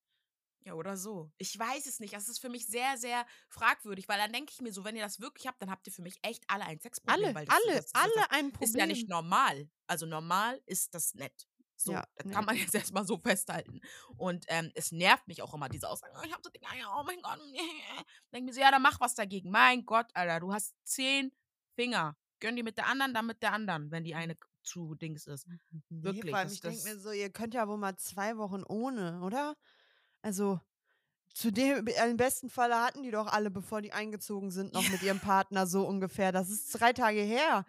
[0.67, 1.31] Ja, oder so.
[1.39, 2.13] Ich weiß es nicht.
[2.13, 5.03] Das ist für mich sehr, sehr fragwürdig, weil dann denke ich mir so, wenn ihr
[5.03, 7.37] das wirklich habt, dann habt ihr für mich echt alle ein Sexproblem.
[7.37, 8.69] Alle, das, alle, das, das, alle das ein Problem.
[8.69, 9.71] ist ja nicht normal.
[9.87, 11.49] Also normal ist das nett.
[11.77, 12.33] So, Ja, das nee.
[12.33, 13.81] kann man jetzt erstmal so festhalten.
[14.17, 17.03] Und ähm, es nervt mich auch immer, diese Aussagen, oh, ich hab so Eier, oh
[17.05, 17.39] mein Gott.
[18.33, 19.51] Denke mir so, ja, dann mach was dagegen.
[19.51, 21.33] Mein Gott, Alter, du hast zehn
[21.75, 22.17] Finger.
[22.41, 25.47] Gönn die mit der anderen, dann mit der anderen, wenn die eine zu Dings ist.
[25.49, 25.59] Nee,
[26.03, 28.63] Wirklich, vor allem, das- ich denke mir so, ihr könnt ja wohl mal zwei Wochen
[28.67, 29.57] ohne, oder?
[30.23, 30.61] Also,
[31.33, 35.03] zu dem, im besten Falle hatten die doch alle, bevor die eingezogen sind, noch mit
[35.03, 36.33] ihrem Partner so ungefähr.
[36.33, 37.65] Das ist drei Tage her.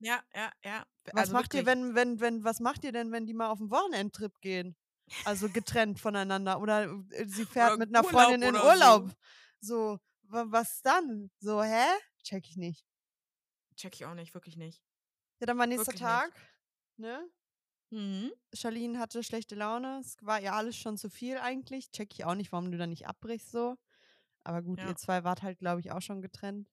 [0.00, 0.84] Ja, ja, ja.
[1.12, 1.66] Was Also macht ihr, wirklich.
[1.66, 4.74] wenn, wenn, wenn, was macht ihr denn, wenn die mal auf einen Wochenendtrip gehen?
[5.24, 6.60] Also getrennt voneinander.
[6.60, 8.62] Oder äh, sie fährt Oder mit einer Urlaub Freundin in so.
[8.66, 9.10] Urlaub.
[9.60, 11.30] So, wa- was dann?
[11.40, 11.84] So, hä?
[12.22, 12.84] Check ich nicht.
[13.76, 14.82] Check ich auch nicht, wirklich nicht.
[15.40, 16.10] Ja, dann war nächster Wirklich nicht.
[16.10, 16.32] Tag.
[16.96, 17.28] Ne?
[17.90, 18.32] Mhm.
[18.54, 19.98] Charlene hatte schlechte Laune.
[20.00, 21.90] Es war ihr alles schon zu viel eigentlich.
[21.90, 23.76] Check ich auch nicht, warum du da nicht abbrichst so.
[24.44, 24.88] Aber gut, Ja.
[24.88, 26.68] ihr zwei wart halt, glaube ich, auch schon getrennt.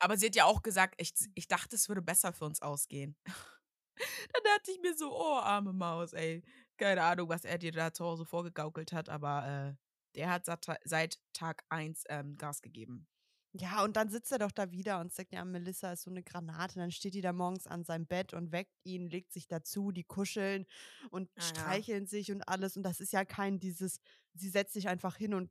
[0.00, 3.16] Aber sie hat ja auch gesagt, ich, ich dachte, es würde besser für uns ausgehen.
[3.96, 6.42] Dann dachte ich mir so, oh, arme Maus, ey.
[6.76, 9.76] Keine Ahnung, was er dir da zu Hause vorgegaukelt hat, aber äh,
[10.14, 13.06] der hat seit, seit Tag 1 ähm, Gas gegeben.
[13.58, 16.22] Ja, und dann sitzt er doch da wieder und sagt, ja, Melissa ist so eine
[16.22, 16.74] Granate.
[16.78, 20.04] Dann steht die da morgens an seinem Bett und weckt ihn, legt sich dazu, die
[20.04, 20.66] kuscheln
[21.10, 21.42] und Ah, ja.
[21.42, 22.76] streicheln sich und alles.
[22.76, 23.98] Und das ist ja kein dieses,
[24.34, 25.50] sie setzt sich einfach hin und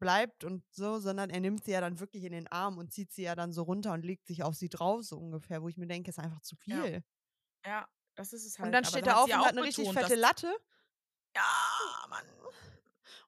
[0.00, 3.12] bleibt und so, sondern er nimmt sie ja dann wirklich in den Arm und zieht
[3.12, 5.76] sie ja dann so runter und legt sich auf sie drauf, so ungefähr, wo ich
[5.76, 6.82] mir denke, ist einfach zu Ja.
[6.82, 7.04] viel.
[7.64, 8.66] Ja, das ist es halt.
[8.66, 10.20] Und dann aber steht da er hat auf ja und hat eine richtig betont, fette
[10.20, 10.56] dass- Latte.
[11.36, 12.24] Ja, Mann.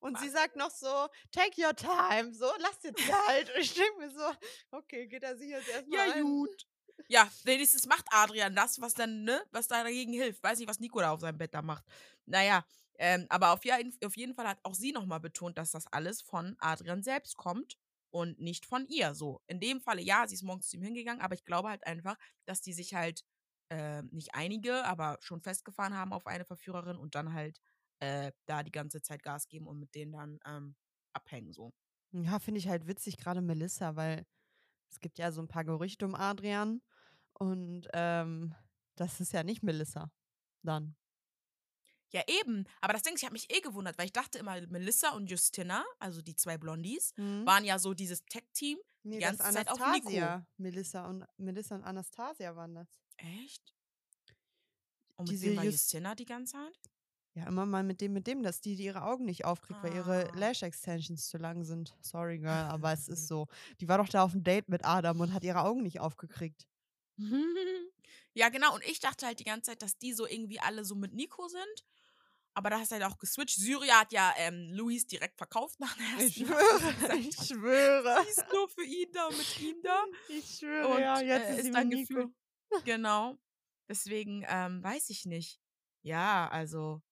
[0.00, 0.34] Und sie Mann.
[0.34, 3.50] sagt noch so, take your time, so, lass dir Zeit.
[3.54, 4.32] und ich denke mir so,
[4.70, 6.22] okay, geht er sich jetzt erstmal Ja, ein.
[6.22, 6.66] gut.
[7.08, 10.42] Ja, wenigstens macht Adrian das, was dann, ne, was da dagegen hilft.
[10.42, 11.84] Weiß nicht, was Nico da auf seinem Bett da macht.
[12.24, 12.64] Naja,
[12.98, 16.20] ähm, aber auf, jeden- auf jeden Fall hat auch sie nochmal betont, dass das alles
[16.22, 17.76] von Adrian selbst kommt
[18.10, 19.14] und nicht von ihr.
[19.14, 21.86] So, in dem Falle, ja, sie ist morgens zu ihm hingegangen, aber ich glaube halt
[21.86, 23.24] einfach, dass die sich halt
[23.68, 27.60] äh, nicht einige, aber schon festgefahren haben auf eine Verführerin und dann halt
[28.00, 30.76] äh, da die ganze Zeit Gas geben und mit denen dann ähm,
[31.12, 31.52] abhängen.
[31.52, 31.72] So.
[32.12, 34.26] Ja, finde ich halt witzig, gerade Melissa, weil
[34.90, 36.80] es gibt ja so ein paar Gerüchte um Adrian
[37.34, 38.54] und ähm,
[38.96, 40.10] das ist ja nicht Melissa.
[40.62, 40.96] Dann.
[42.12, 42.64] Ja, eben.
[42.80, 45.28] Aber das Ding ist, ich habe mich eh gewundert, weil ich dachte immer, Melissa und
[45.30, 47.44] Justina, also die zwei Blondies, Mhm.
[47.46, 48.78] waren ja so dieses Tech-Team.
[49.02, 49.86] Nee, die das ganze Zeit auf Nico.
[50.08, 50.46] Anastasia.
[50.56, 52.88] Melissa und, Melissa und Anastasia waren das.
[53.18, 53.74] Echt?
[55.16, 56.78] Und mit Diese wem war Jus- Justina die ganze Zeit?
[57.36, 59.94] Ja, immer mal mit dem, mit dem, dass die, die ihre Augen nicht aufkriegt, weil
[59.94, 60.36] ihre Ah.
[60.36, 61.94] Lash Extensions zu lang sind.
[62.00, 63.46] Sorry, Girl, aber es ist so.
[63.78, 66.66] Die war doch da auf dem Date mit Adam und hat ihre Augen nicht aufgekriegt.
[68.32, 68.74] ja, genau.
[68.74, 71.46] Und ich dachte halt die ganze Zeit, dass die so irgendwie alle so mit Nico
[71.46, 71.84] sind.
[72.54, 73.56] Aber da hast du halt auch geswitcht.
[73.56, 78.22] Syria hat ja ähm, Luis direkt verkauft nach der ersten Ich schwöre, ich schwöre.
[78.24, 80.04] Die ist nur für ihn da, mit ihm da.
[80.30, 82.32] Ich schwöre, Und ja, jetzt äh, ist, ist sie dann Nico.
[82.86, 83.36] Genau.
[83.90, 85.60] Deswegen ähm, weiß ich nicht.
[86.00, 87.02] Ja, also,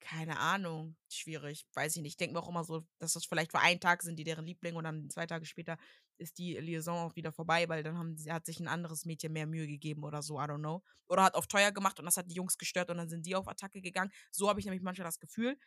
[0.00, 0.96] keine Ahnung.
[1.08, 1.66] Schwierig.
[1.74, 2.12] Weiß ich nicht.
[2.12, 4.46] Ich denke mir auch immer so, dass das vielleicht für einen Tag sind, die deren
[4.46, 5.76] Liebling und dann zwei Tage später
[6.18, 9.46] ist die Liaison auch wieder vorbei, weil dann haben, hat sich ein anderes Mädchen mehr
[9.46, 10.82] Mühe gegeben oder so, I don't know.
[11.08, 13.36] Oder hat auf teuer gemacht und das hat die Jungs gestört und dann sind die
[13.36, 14.10] auf Attacke gegangen.
[14.30, 15.58] So habe ich nämlich manchmal das Gefühl.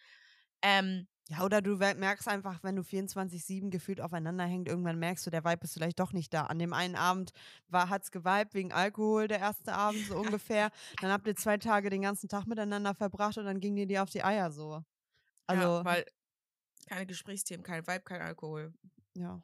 [0.62, 5.30] Ähm, Ja, oder du merkst einfach, wenn du 24-7 gefühlt aufeinander hängt, irgendwann merkst du,
[5.30, 6.43] der Vibe ist vielleicht doch nicht da.
[6.47, 7.32] An dem einen Abend
[7.69, 10.71] war, hat's geweibt wegen Alkohol, der erste Abend so ungefähr.
[11.00, 14.00] Dann habt ihr zwei Tage den ganzen Tag miteinander verbracht und dann ging dir die
[14.00, 14.84] auf die Eier so.
[15.47, 16.06] Also, ja, weil
[16.88, 18.74] keine Gesprächsthemen, kein Vibe, kein Alkohol.
[19.15, 19.41] ja.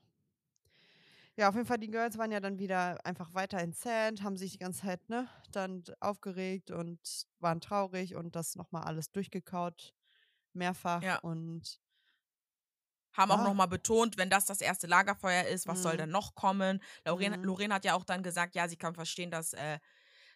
[1.37, 4.37] Ja, auf jeden Fall, die Girls waren ja dann wieder einfach weiter in Sand, haben
[4.37, 9.93] sich die ganze Zeit, ne, dann aufgeregt und waren traurig und das nochmal alles durchgekaut.
[10.57, 11.19] Mehrfach Ja.
[11.21, 11.79] und
[13.13, 13.43] Haben auch Ja.
[13.45, 15.97] nochmal betont, wenn das das erste Lagerfeuer ist, was soll Mhm.
[15.97, 16.81] dann noch kommen?
[17.03, 17.43] Lorraine, Mhm.
[17.43, 19.79] Lorraine hat ja auch dann gesagt, ja, sie kann verstehen, dass äh,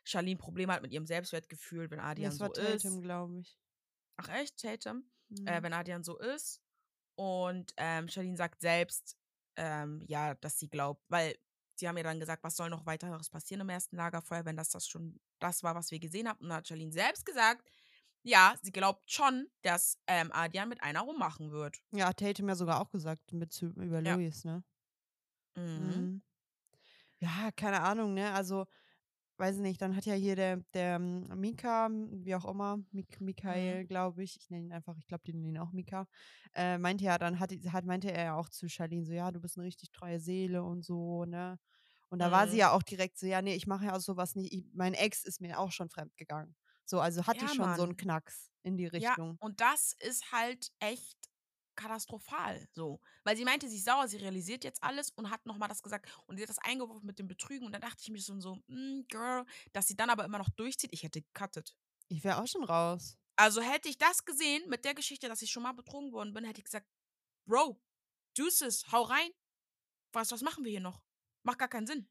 [0.03, 3.03] Charlene Probleme hat mit ihrem Selbstwertgefühl, wenn Adrian das so war Tatum, ist.
[3.03, 3.59] glaube ich.
[4.17, 5.03] Ach echt, Tatum?
[5.29, 5.47] Mhm.
[5.47, 6.61] Äh, wenn Adrian so ist.
[7.15, 9.17] Und ähm, Charlene sagt selbst,
[9.57, 11.35] ähm, ja, dass sie glaubt, weil
[11.75, 14.69] sie haben ja dann gesagt, was soll noch weiteres passieren im ersten Lagerfeuer, wenn das
[14.69, 16.39] das schon das war, was wir gesehen haben.
[16.39, 17.67] Und dann hat Charlene selbst gesagt,
[18.23, 21.81] ja, sie glaubt schon, dass ähm, Adrian mit einer rummachen wird.
[21.93, 24.17] Ja, hat Tatum ja sogar auch gesagt mit über Ja.
[24.17, 24.63] Louis, ne?
[25.55, 26.09] Mhm.
[26.15, 26.21] Mhm.
[27.19, 28.33] Ja, keine Ahnung, ne?
[28.33, 28.65] Also,
[29.37, 32.79] weiß ich nicht, dann hat ja hier der, der ähm, Mika, m, wie auch immer,
[32.91, 33.81] Mik Mhm.
[33.81, 36.07] Mikael, glaube ich, ich nenne ihn einfach, ich glaube, die nennen ihn auch Mika,
[36.55, 39.41] äh, meinte ja, dann hat, hat, meinte er ja auch zu Charlene so, ja, du
[39.41, 41.59] bist eine richtig treue Seele und so, ne?
[42.09, 42.59] Und da war sie Mhm.
[42.59, 45.23] ja auch direkt so, ja, nee, ich mache ja auch sowas nicht, ich, mein Ex
[45.25, 46.55] ist mir auch schon fremd gegangen.
[46.85, 47.97] So, also hat die Ja, schon so einen Mann.
[47.97, 49.39] Knacks in die Ja, Richtung.
[49.39, 51.17] und das ist halt echt
[51.75, 52.99] katastrophal so.
[53.23, 56.11] Weil sie meinte, sie ist sauer, sie realisiert jetzt alles und hat nochmal das gesagt.
[56.27, 57.65] Und sie hat das eingeworfen mit dem Betrügen.
[57.65, 60.49] Und dann dachte ich mir schon so, mm, Girl, dass sie dann aber immer noch
[60.49, 60.91] durchzieht.
[60.93, 61.75] Ich hätte gecuttet.
[62.09, 63.17] Ich wäre auch schon raus.
[63.35, 66.43] Also hätte ich das gesehen mit der Geschichte, dass ich schon mal betrogen worden bin,
[66.45, 66.87] hätte ich gesagt,
[67.47, 67.81] Bro,
[68.37, 69.31] Deuces, hau rein.
[70.13, 71.03] Was, was machen wir hier noch?
[71.43, 72.09] Macht gar keinen Sinn.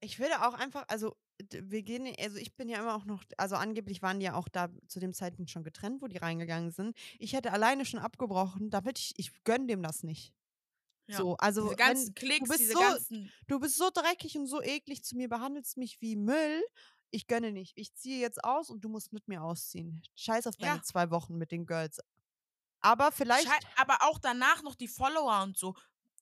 [0.00, 1.16] Ich würde auch einfach, also
[1.50, 4.48] wir gehen, also ich bin ja immer auch noch, also angeblich waren die ja auch
[4.48, 6.96] da zu dem Zeitpunkt schon getrennt, wo die reingegangen sind.
[7.18, 10.32] Ich hätte alleine schon abgebrochen, damit ich, ich gönn dem das nicht.
[11.08, 11.16] Ja.
[11.18, 13.32] So, also diese wenn, ganzen Klicks, bist diese so- ganzen.
[13.48, 16.62] du bist so dreckig und so eklig zu mir, behandelst mich wie Müll.
[17.10, 17.72] Ich gönne nicht.
[17.76, 20.00] Ich ziehe jetzt aus und du musst mit mir ausziehen.
[20.14, 20.82] Scheiß auf deine Ja.
[20.82, 21.98] zwei Wochen mit den Girls.
[22.80, 23.48] Aber vielleicht.
[23.48, 25.74] Schei- aber auch danach noch die Follower und so.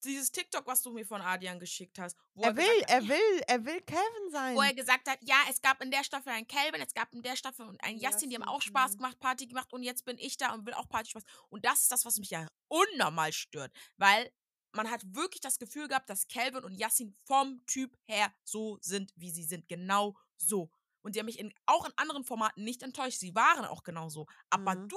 [0.04, 2.16] Dieses TikTok, was du mir von Adrian geschickt hast.
[2.34, 4.56] Wo er will, hat, er ja, will, er will Kevin sein.
[4.56, 7.22] Wo er gesagt hat, ja, es gab in der Staffel einen Calvin, es gab in
[7.22, 8.96] der Staffel einen Justin, die haben auch Spaß mhm.
[8.98, 11.24] gemacht, Party gemacht und jetzt bin ich da und will auch Party Spaß.
[11.48, 14.30] Und das ist das, was mich ja unnormal stört, weil
[14.72, 19.12] man hat wirklich das Gefühl gehabt, dass Calvin und Yassin vom Typ her so sind,
[19.16, 19.68] wie sie sind.
[19.68, 20.70] Genau so.
[21.02, 23.18] Und die haben mich in, auch in anderen Formaten nicht enttäuscht.
[23.18, 24.26] Sie waren auch genauso.
[24.50, 24.88] Aber Mhm.
[24.88, 24.96] du,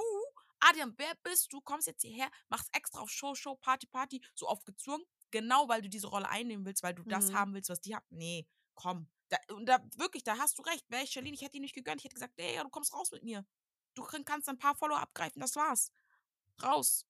[0.64, 1.60] Adrian, wer bist du?
[1.60, 5.04] Kommst jetzt hierher, machst extra auf Show, Show, Party, Party, so oft gezwungen.
[5.30, 7.34] Genau, weil du diese Rolle einnehmen willst, weil du das Mhm.
[7.36, 8.06] haben willst, was die haben.
[8.10, 9.08] Nee, komm.
[9.28, 10.84] Da, und da wirklich, da hast du recht.
[10.90, 12.00] Wäre ich Charlene, ich hätte ihn nicht gegönnt.
[12.00, 13.44] Ich hätte gesagt, ey, ja, du kommst raus mit mir.
[13.94, 15.90] Du kannst ein paar Follower abgreifen, das war's.
[16.62, 17.06] Raus.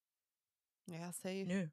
[0.87, 1.45] ja, safe.
[1.47, 1.69] Nö.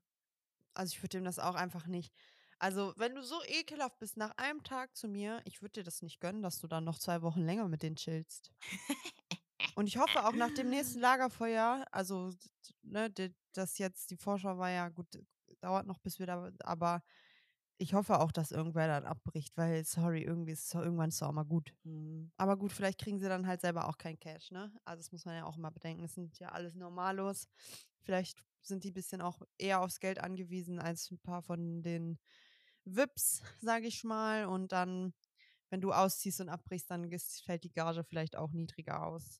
[0.74, 2.14] Also ich würde dem das auch einfach nicht.
[2.58, 6.02] Also, wenn du so ekelhaft bist nach einem Tag zu mir, ich würde dir das
[6.02, 8.52] nicht gönnen, dass du dann noch zwei Wochen länger mit denen chillst.
[9.76, 12.32] Und ich hoffe auch nach dem nächsten Lagerfeuer, also,
[12.84, 13.12] ne,
[13.54, 15.24] das jetzt, die Vorschau war ja gut, äh,
[15.62, 17.02] dauert noch, bis wir da, aber
[17.82, 21.24] ich hoffe auch, dass irgendwer dann abbricht, weil, sorry, irgendwie ist es irgendwann ist es
[21.24, 21.74] auch mal gut.
[21.86, 22.30] Hm.
[22.38, 24.72] Aber gut, vielleicht kriegen sie dann halt selber auch kein Cash, ne?
[24.84, 26.04] Also das muss man ja auch immer bedenken.
[26.04, 27.48] Es sind ja alles Normalos.
[28.02, 32.20] Vielleicht sind die ein bisschen auch eher aufs Geld angewiesen als ein paar von den
[32.84, 34.46] Vips, sage ich mal.
[34.46, 35.14] Und dann,
[35.70, 37.10] wenn du ausziehst und abbrichst, dann
[37.46, 39.40] fällt die Gage vielleicht auch niedriger aus.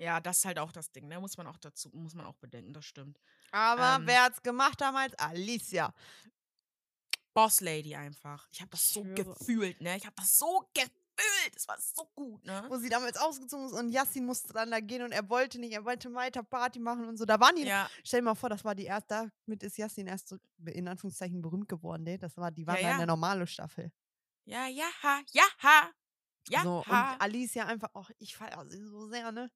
[0.00, 1.20] Ja, das ist halt auch das Ding, ne?
[1.20, 3.20] Muss man auch dazu, muss man auch bedenken, das stimmt.
[3.52, 4.06] Aber Ähm.
[4.06, 5.14] wer hat's gemacht damals?
[5.18, 5.92] Alicia.
[7.34, 8.48] Boss Lady einfach.
[8.50, 9.96] Ich habe das so gefühlt, ne?
[9.96, 10.90] Ich habe das so gefühlt.
[11.54, 12.64] Das war so gut, ne?
[12.68, 15.72] Wo sie damals ausgezogen ist und Yassin musste dann da gehen und er wollte nicht,
[15.74, 17.26] er wollte weiter Party machen und so.
[17.26, 20.06] Da waren die, Ja, stell dir mal vor, das war die erste, damit ist Yassin
[20.06, 22.18] erst so, in Anführungszeichen berühmt geworden, ne?
[22.18, 22.96] Das war, die waren Ja, in ja.
[22.96, 23.92] der normale Staffel.
[24.46, 25.90] ja, ja, ha, ja, ha.
[26.48, 27.12] Ja, so, ha.
[27.12, 29.50] und Alicia einfach, auch ich feiere sie so sehr, ne?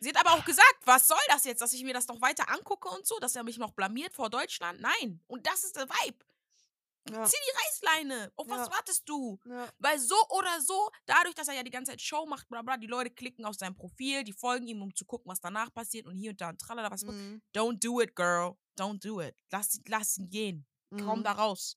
[0.00, 2.48] Sie hat aber auch gesagt, was soll das jetzt, dass ich mir das noch weiter
[2.50, 4.80] angucke und so, dass er mich noch blamiert vor Deutschland?
[4.80, 5.20] Nein.
[5.26, 6.24] Und das ist der Vibe.
[7.10, 7.24] Ja.
[7.24, 8.32] Zieh die Reißleine.
[8.36, 8.72] Auf was Ja.
[8.72, 9.38] wartest du?
[9.46, 9.66] ja.
[9.78, 12.76] Weil so oder so, dadurch, dass er ja die ganze Zeit Show macht, bla bla,
[12.76, 16.06] die Leute klicken auf sein Profil, die folgen ihm, um zu gucken, was danach passiert
[16.06, 17.02] und hier und da und tralala, was.
[17.04, 17.40] Mhm.
[17.54, 18.56] Don't do it, girl.
[18.78, 19.34] Don't do it.
[19.50, 20.66] Lass, lass ihn gehen.
[20.90, 21.24] Komm Mhm.
[21.24, 21.76] da raus.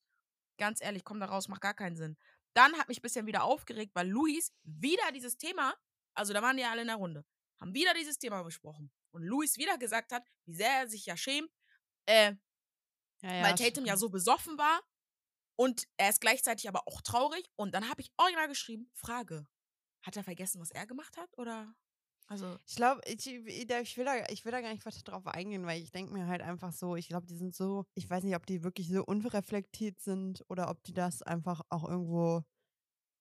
[0.58, 2.18] Ganz ehrlich, komm da raus, macht gar keinen Sinn.
[2.54, 5.74] Dann hat mich ein bisschen wieder aufgeregt, weil Luis wieder dieses Thema,
[6.14, 7.24] also da waren die ja alle in der Runde,
[7.62, 8.92] haben wieder dieses Thema besprochen.
[9.12, 11.52] Und Luis wieder gesagt hat, wie sehr er sich ja schämt,
[12.08, 12.34] äh,
[13.22, 14.82] Ja, ja, weil Tatum ja so besoffen war
[15.56, 17.46] und er ist gleichzeitig aber auch traurig.
[17.56, 19.48] Und dann habe ich original geschrieben, Frage,
[20.02, 21.30] hat er vergessen, was er gemacht hat?
[21.38, 21.76] Oder,
[22.28, 25.66] also, Ich glaube, ich, ich, will da, ich will da gar nicht weiter drauf eingehen,
[25.66, 28.36] weil ich denke mir halt einfach so, ich glaube, die sind so, ich weiß nicht,
[28.36, 32.44] ob die wirklich so unreflektiert sind oder ob die das einfach auch irgendwo,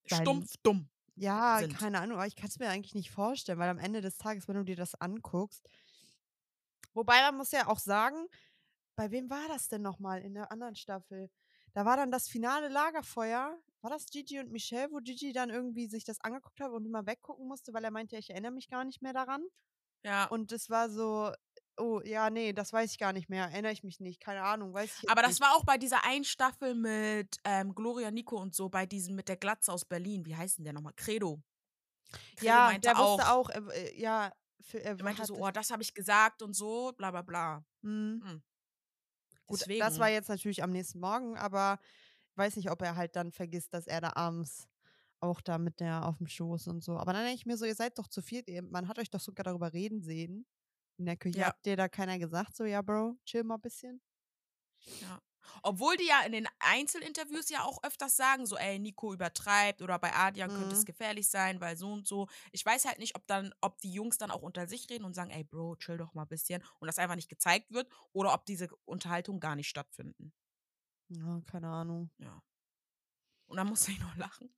[0.07, 0.89] stumpf dumm.
[1.21, 1.77] Ja, Sind.
[1.77, 4.49] keine Ahnung, aber ich kann es mir eigentlich nicht vorstellen, weil am Ende des Tages,
[4.49, 5.69] wenn du dir das anguckst,
[6.95, 8.27] wobei man muss ja auch sagen,
[8.97, 11.31] bei wem war das denn nochmal in der anderen Staffel?
[11.75, 13.59] Da war dann das finale Lagerfeuer.
[13.83, 17.07] War das Gigi und Michelle, wo Gigi dann irgendwie sich das angeguckt hat und immer
[17.07, 19.43] weggucken musste, weil er meinte, ich erinnere mich gar nicht mehr daran?
[20.03, 20.25] Ja.
[20.27, 21.33] Und es war so,
[21.81, 24.73] oh, ja, nee, das weiß ich gar nicht mehr, erinnere ich mich nicht, keine Ahnung,
[24.73, 25.41] weiß ich Aber das nicht.
[25.41, 29.29] war auch bei dieser einen Staffel mit ähm, Gloria Nico und so, bei diesem mit
[29.29, 30.25] der Glatze aus Berlin.
[30.27, 30.93] Wie heißt denn der nochmal?
[30.97, 31.43] Credo.
[32.37, 35.95] Credo Ja, der wusste auch, äh, ja, für, er meinte so, oh, das habe ich
[35.95, 37.65] gesagt und so, bla bla bla.
[37.83, 38.23] Mhm.
[38.25, 38.43] Hm.
[39.47, 39.81] Gut, Deswegen.
[39.81, 41.81] das war jetzt natürlich am nächsten Morgen, aber
[42.31, 44.69] ich weiß nicht, ob er halt dann vergisst, dass er da abends
[45.21, 46.97] auch da mit der auf dem Schoß und so.
[46.97, 49.21] Aber dann denke ich mir so, ihr seid doch zu ihr, man hat euch doch
[49.21, 50.47] sogar darüber reden sehen.
[51.01, 51.49] In der Küche Ja.
[51.49, 54.01] habt ihr da keiner gesagt, so, ja, Bro, chill mal ein bisschen.
[55.63, 59.99] Obwohl die ja in den Einzelinterviews ja auch öfters sagen, so, ey, Nico übertreibt oder
[59.99, 60.85] bei Adrian könnte es Mhm.
[60.85, 62.29] gefährlich sein, weil so und so.
[62.53, 65.15] Ich weiß halt nicht, ob dann, ob die Jungs dann auch unter sich reden und
[65.15, 68.33] sagen, ey, Bro, chill doch mal ein bisschen und das einfach nicht gezeigt wird oder
[68.35, 70.33] ob diese Unterhaltungen gar nicht stattfinden.
[71.09, 72.11] Ja, keine Ahnung.
[72.19, 72.43] Ja.
[73.47, 74.55] Und dann musste ich noch lachen,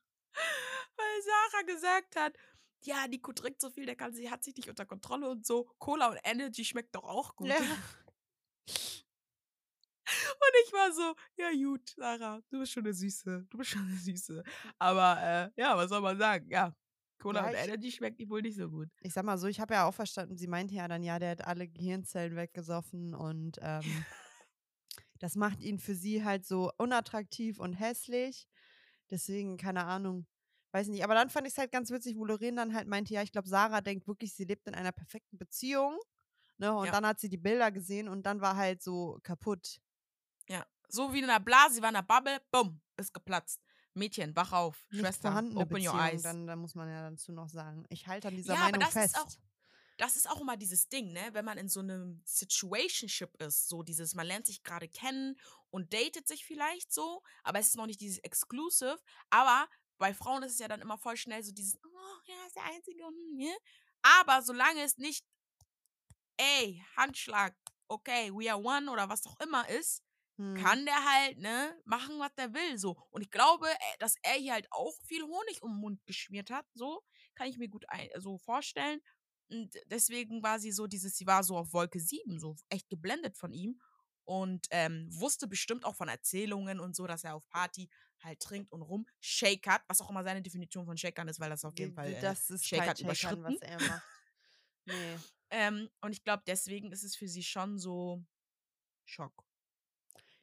[0.96, 2.36] weil Sarah gesagt hat,
[2.86, 5.70] ja, Nico trinkt so viel, der kann sie hat sich nicht unter Kontrolle und so.
[5.78, 7.48] Cola und Energy schmeckt doch auch gut.
[7.48, 7.56] Ja.
[10.04, 13.46] Und ich war so, ja gut, Sarah, du bist schon eine Süße.
[13.48, 14.42] Du bist schon eine Süße.
[14.78, 16.50] Aber äh, ja, was soll man sagen?
[16.50, 16.74] Ja,
[17.22, 18.88] Cola Ja, und Energy schmeckt die wohl nicht so gut.
[19.00, 21.30] Ich sag mal so, ich habe ja auch verstanden, sie meinte ja dann, ja, der
[21.30, 23.82] hat alle Gehirnzellen weggesoffen und ähm,
[25.20, 28.48] das macht ihn für sie halt so unattraktiv und hässlich.
[29.10, 30.26] Deswegen, keine Ahnung,
[30.72, 31.04] weiß nicht.
[31.04, 33.32] Aber dann fand ich es halt ganz witzig, wo Lorraine dann halt meinte, ja, ich
[33.32, 35.98] glaube, Sarah denkt wirklich, sie lebt in einer perfekten Beziehung.
[36.58, 36.74] Ne?
[36.74, 36.94] Und Ja.
[36.94, 39.78] dann hat sie die Bilder gesehen und dann war halt so kaputt.
[40.48, 43.60] Ja, so wie in einer Blase, sie war in einer Bubble, bumm, ist geplatzt.
[43.94, 46.22] Mädchen, wach auf, Nicht Schwester, open Beziehung, your eyes.
[46.22, 47.84] dann, dann muss man ja dazu noch sagen.
[47.88, 49.16] Ich halte an dieser Ja, aber Meinung das fest.
[49.16, 49.28] ist auch,
[49.98, 51.28] das ist auch immer dieses Ding, ne?
[51.32, 55.36] Wenn man in so einem Situationship ist, so dieses, man lernt sich gerade kennen
[55.70, 58.98] und datet sich vielleicht so, aber es ist noch nicht dieses Exclusive.
[59.30, 59.68] Aber
[60.02, 62.64] bei Frauen ist es ja dann immer voll schnell so dieses, oh, ja, ist der
[62.64, 63.04] Einzige
[63.36, 63.56] ne?
[64.02, 65.24] Aber solange es nicht,
[66.36, 67.54] ey, Handschlag,
[67.86, 70.02] okay, we are one oder was auch immer ist,
[70.38, 70.56] Hm.
[70.56, 72.96] kann der halt, ne, machen, was der will, so.
[73.10, 76.50] Und ich glaube, äh, dass er hier halt auch viel Honig um den Mund geschmiert
[76.50, 77.04] hat, so.
[77.36, 79.00] Kann ich mir gut ein, so vorstellen.
[79.50, 83.36] Und deswegen war sie so dieses, sie war so auf Wolke 7, so echt geblendet
[83.36, 83.80] von ihm.
[84.24, 87.88] Und ähm, wusste bestimmt auch von Erzählungen und so, dass er auf Party
[88.24, 91.64] halt trinkt und rum shakert, was auch immer seine Definition von shakern ist, weil das
[91.64, 93.44] auf jeden Fall äh, das ist Shake kein hat Shakern, überschritten.
[93.44, 94.02] was er macht.
[94.86, 95.16] Nee.
[95.54, 98.24] Ähm, und ich glaube, deswegen ist es für sie schon so
[99.04, 99.44] Schock.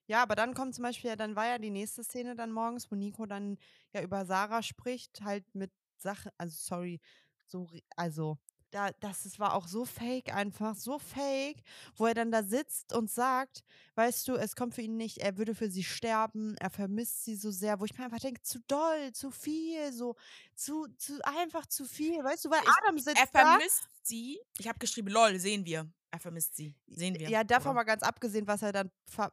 [0.05, 2.91] Ja, aber dann kommt zum Beispiel, ja, dann war ja die nächste Szene dann morgens,
[2.91, 3.57] wo Nico dann
[3.91, 7.01] ja über Sarah spricht, halt mit Sachen, also sorry,
[7.47, 8.37] so, also,
[8.71, 11.61] da, das ist, war auch so fake einfach, so fake,
[11.95, 13.63] wo er dann da sitzt und sagt,
[13.95, 17.35] weißt du, es kommt für ihn nicht, er würde für sie sterben, er vermisst sie
[17.35, 20.15] so sehr, wo ich mir einfach denke, zu doll, zu viel, so,
[20.55, 23.39] zu, zu, einfach zu viel, weißt du, weil Ich- Adam sitzt Er da.
[23.51, 24.39] vermisst sie.
[24.59, 25.91] Ich habe geschrieben, lol, sehen wir.
[26.11, 26.73] Er vermisst sie.
[26.87, 27.29] Sehen wir.
[27.29, 27.75] Ja, davon oder?
[27.75, 28.89] mal ganz abgesehen, was er dann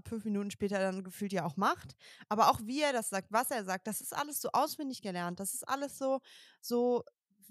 [0.06, 1.96] fünf Minuten später dann gefühlt ja auch macht.
[2.28, 5.40] Aber auch wie er das sagt, was er sagt, das ist alles so auswendig gelernt.
[5.40, 6.20] Das ist alles so,
[6.60, 7.02] so,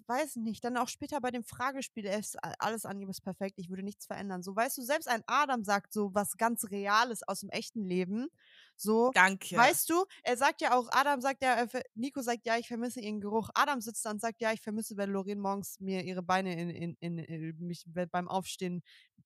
[0.08, 0.64] weiß nicht.
[0.64, 3.84] Dann auch später bei dem Fragespiel, er ist alles an ihm ist perfekt, ich würde
[3.84, 4.44] nichts verändern.
[4.44, 8.28] So, weißt du, selbst ein Adam sagt so was ganz Reales aus dem echten Leben.
[8.76, 9.56] So, Danke.
[9.56, 13.00] weißt du, er sagt ja auch, Adam sagt ja, ver- Nico sagt ja, ich vermisse
[13.02, 13.50] ihren Geruch.
[13.56, 16.70] Adam sitzt da und sagt, ja, ich vermisse, wenn Lorraine morgens mir ihre Beine in,
[16.70, 18.82] in, in, in mich be- beim Aufstehen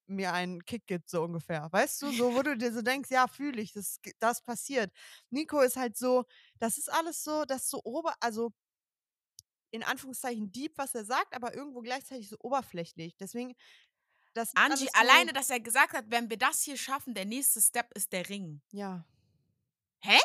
[0.08, 1.68] mir einen Kick gibt, so ungefähr.
[1.72, 4.92] Weißt du, so, wo du dir so denkst, ja, fühle ich, das, das passiert.
[5.30, 6.26] Nico ist halt so,
[6.60, 8.52] das ist alles so, das ist so ober, also
[9.72, 13.16] in Anführungszeichen deep, was er sagt, aber irgendwo gleichzeitig so oberflächlich.
[13.18, 13.56] Deswegen,
[14.34, 17.26] das ist Angie, so, alleine, dass er gesagt hat, wenn wir das hier schaffen, der
[17.26, 18.62] nächste Step ist der Ring.
[18.72, 19.06] Ja.
[20.00, 20.20] Hä?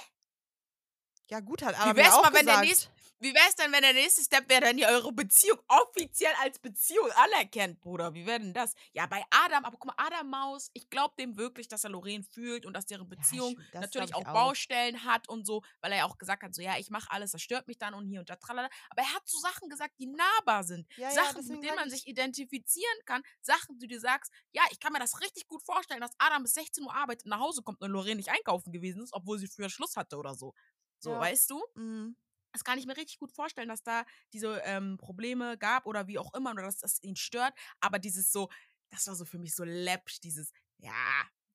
[1.31, 2.67] Ja, gut, hat Wie Adam wär's auch mal, wenn der gesagt.
[2.67, 2.91] nächste,
[3.25, 7.11] wie wär's denn, wenn der nächste Step wäre, dann ihr eure Beziehung offiziell als Beziehung
[7.13, 8.15] anerkennt, Bruder?
[8.15, 8.75] Wie wäre denn das?
[8.93, 12.23] Ja, bei Adam, aber guck mal, Adam Maus, ich glaube dem wirklich, dass er Lorraine
[12.23, 14.33] fühlt und dass deren Beziehung das natürlich auch auch.
[14.33, 17.33] Baustellen hat und so, weil er ja auch gesagt hat, so, ja, ich mache alles,
[17.33, 18.69] das stört mich dann und hier und da, tralala.
[18.91, 20.87] Aber er hat so Sachen gesagt, die nahbar sind.
[20.97, 23.23] Ja, ja, Sachen, mit denen man ich- sich identifizieren kann.
[23.41, 26.55] Sachen, die du sagst, ja, ich kann mir das richtig gut vorstellen, dass Adam bis
[26.55, 29.71] 16 Uhr arbeitet nach Hause kommt und Lorraine nicht einkaufen gewesen ist, obwohl sie früher
[29.71, 30.53] Schluss hatte oder so.
[30.99, 31.21] So, Ja.
[31.21, 31.63] weißt du?
[31.75, 32.17] Mhm.
[32.55, 36.19] Das kann ich mir richtig gut vorstellen, dass da diese ähm, Probleme gab oder wie
[36.19, 37.53] auch immer oder dass das ihn stört.
[37.81, 38.49] Aber dieses so,
[38.91, 40.93] das war so für mich so läppsch, dieses, ja,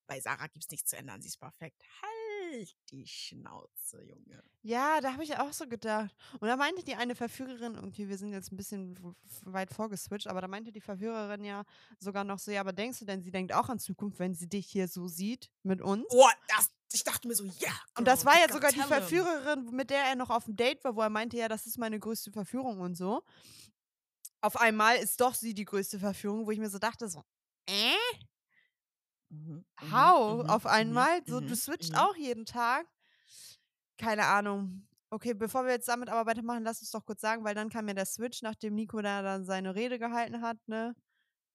[0.07, 1.83] bei Sarah gibt's nichts zu ändern, sie ist perfekt.
[2.01, 4.43] Halt die Schnauze, Junge.
[4.61, 6.13] Ja, da habe ich auch so gedacht.
[6.39, 8.97] Und da meinte die eine Verführerin, okay, wir sind jetzt ein bisschen
[9.43, 11.63] weit vorgeswitcht, aber da meinte die Verführerin ja
[11.99, 14.49] sogar noch so, ja, aber denkst du denn, sie denkt auch an Zukunft, wenn sie
[14.49, 16.05] dich hier so sieht mit uns?
[16.09, 17.71] Oh, das, ich dachte mir so, ja.
[17.97, 18.79] Und das war you ja sogar die.
[18.81, 21.77] Verführerin, mit der er noch auf dem Date war, wo er meinte, ja, das ist
[21.77, 23.23] meine größte Verführung und so.
[24.41, 27.23] Auf einmal ist doch sie die größte Verführung, wo ich mir so dachte, so,
[27.69, 27.93] äh?
[29.29, 30.43] Mhm, mhm, How?
[30.43, 31.21] mhm, auf mhm, einmal?
[31.25, 31.99] So, mhm, du switcht mhm.
[31.99, 32.87] auch jeden Tag?
[33.97, 34.87] Keine Ahnung.
[35.11, 37.87] Okay, bevor wir jetzt damit aber weitermachen, lass uns doch kurz sagen, weil dann kam
[37.87, 40.95] ja der Switch, nachdem Nico da dann seine Rede gehalten hat, ne?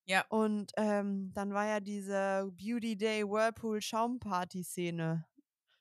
[0.06, 0.24] Ja.
[0.28, 5.26] Und ähm, dann war ja diese Beauty Day Whirlpool Schaumparty-Szene.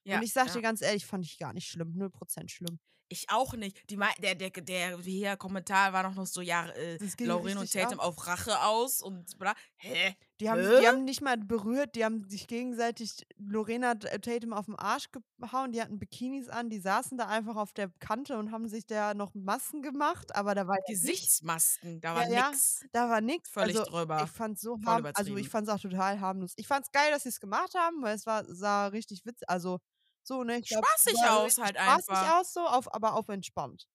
[0.06, 0.54] Ja, Und ich sag ja.
[0.54, 1.94] dir ganz ehrlich, fand ich gar nicht schlimm.
[1.98, 2.80] 0% schlimm.
[3.10, 3.78] Ich auch nicht.
[3.89, 8.00] Die, der, der, der hier Kommentar war noch noch so, ja, äh, Lauren und Tatum
[8.00, 8.08] ab.
[8.08, 9.54] auf Rache aus und bla.
[9.76, 10.16] Hä?
[10.39, 10.82] Die haben, Hä?
[10.82, 14.76] die haben nicht mal berührt, die haben sich gegenseitig, Lorena hat äh, Tatum auf den
[14.76, 18.68] Arsch gehauen, die hatten Bikinis an, die saßen da einfach auf der Kante und haben
[18.68, 20.78] sich da noch Masken gemacht, aber da war.
[20.88, 22.84] Gesichtsmasken, da war Ja, ja, nix.
[22.92, 23.50] Da war nichts.
[23.50, 24.24] Völlig also, drüber.
[24.24, 26.54] Ich fand's so harm, also ich fand's auch total harmlos.
[26.58, 29.80] Ich fand's geil, dass sie es gemacht haben, weil es war, sah richtig witzig, also
[30.24, 30.58] so, ne?
[30.60, 32.40] Ich glaub, Spaßig aus halt spaßig einfach.
[32.40, 33.88] aus, so, auf, aber auf entspannt.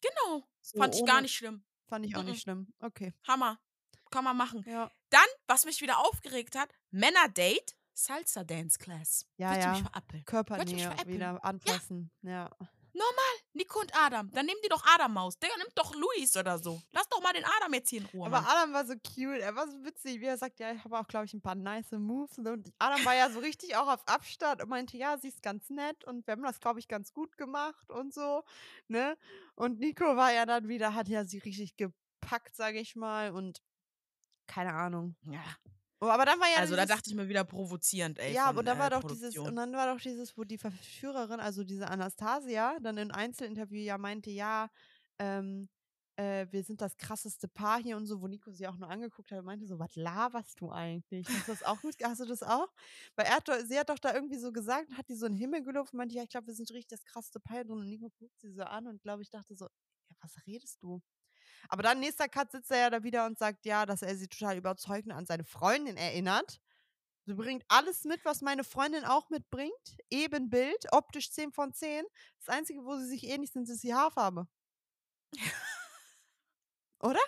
[0.00, 0.44] Genau.
[0.62, 1.64] So Fand ich gar ohne- nicht schlimm.
[1.88, 2.28] Fand ich auch Mhm.
[2.30, 2.72] nicht schlimm.
[2.80, 3.14] Okay.
[3.26, 3.58] Hammer.
[4.10, 4.64] Kann man machen.
[4.66, 4.90] Ja.
[5.10, 9.26] Dann, was mich wieder aufgeregt hat, Männer-Date, Salsa Dance Class.
[9.36, 9.74] Ja, mich ja.
[9.74, 10.24] verappeln?
[10.24, 11.14] Körpernähe veräppeln?
[11.14, 12.10] wieder anfassen.
[12.22, 12.50] Ja.
[13.52, 14.30] Nico und Adam.
[14.30, 15.38] Dann nimm die doch Adam Maus.
[15.38, 16.80] Der nimmt doch Luis oder so.
[16.92, 18.26] Lass doch mal den Adam jetzt hier in Ruhe.
[18.26, 18.50] Aber Mann.
[18.50, 21.06] Adam war so cute, er war so witzig, wie er sagt, ja, ich habe auch,
[21.06, 22.38] glaube ich, ein paar nice Moves.
[22.38, 25.70] Und Adam war ja so richtig auch auf Abstand und meinte, ja, sie ist ganz
[25.70, 28.44] nett und wir haben das, glaube ich, ganz gut gemacht und so,
[28.88, 29.16] ne?
[29.54, 33.62] Und Nico war ja dann wieder, hat ja sie richtig gepackt, sage ich mal, und
[34.46, 35.16] keine Ahnung.
[35.30, 35.42] ja.
[36.00, 38.34] Oh, aber dann war ja Also da dieses, dachte ich mir wieder provozierend, ey.
[38.34, 39.46] ja, von, aber dann äh, war doch dieses, Produktion.
[39.46, 43.96] und dann war doch dieses, wo die Verführerin, also diese Anastasia, dann im Einzelinterview ja
[43.98, 44.68] meinte, ja,
[45.18, 45.68] ähm,
[46.16, 49.30] äh, wir sind das krasseste Paar hier und so, wo Nico sie auch nur angeguckt
[49.30, 51.32] hat und meinte so, was laberst du eigentlich?
[51.32, 52.68] Hast du das auch gut, hast du das auch?
[53.16, 55.32] Weil er hat, doch- sie hat doch da irgendwie so gesagt, hat die so in
[55.34, 57.70] den Himmel gelobt und meinte, ja, ich glaube, wir sind richtig das krasseste Paar hier
[57.72, 59.66] und Nico guckt sie so an und glaube ich dachte so,
[60.10, 61.00] ja, was redest du?
[61.68, 64.28] Aber dann nächster Cut sitzt er ja da wieder und sagt, ja, dass er sie
[64.28, 66.60] total überzeugend an seine Freundin erinnert.
[67.26, 69.98] Sie bringt alles mit, was meine Freundin auch mitbringt.
[70.10, 72.04] Ebenbild, optisch 10 von 10.
[72.38, 74.48] Das Einzige, wo sie sich ähnlich sind, ist die Haarfarbe.
[77.00, 77.20] Oder?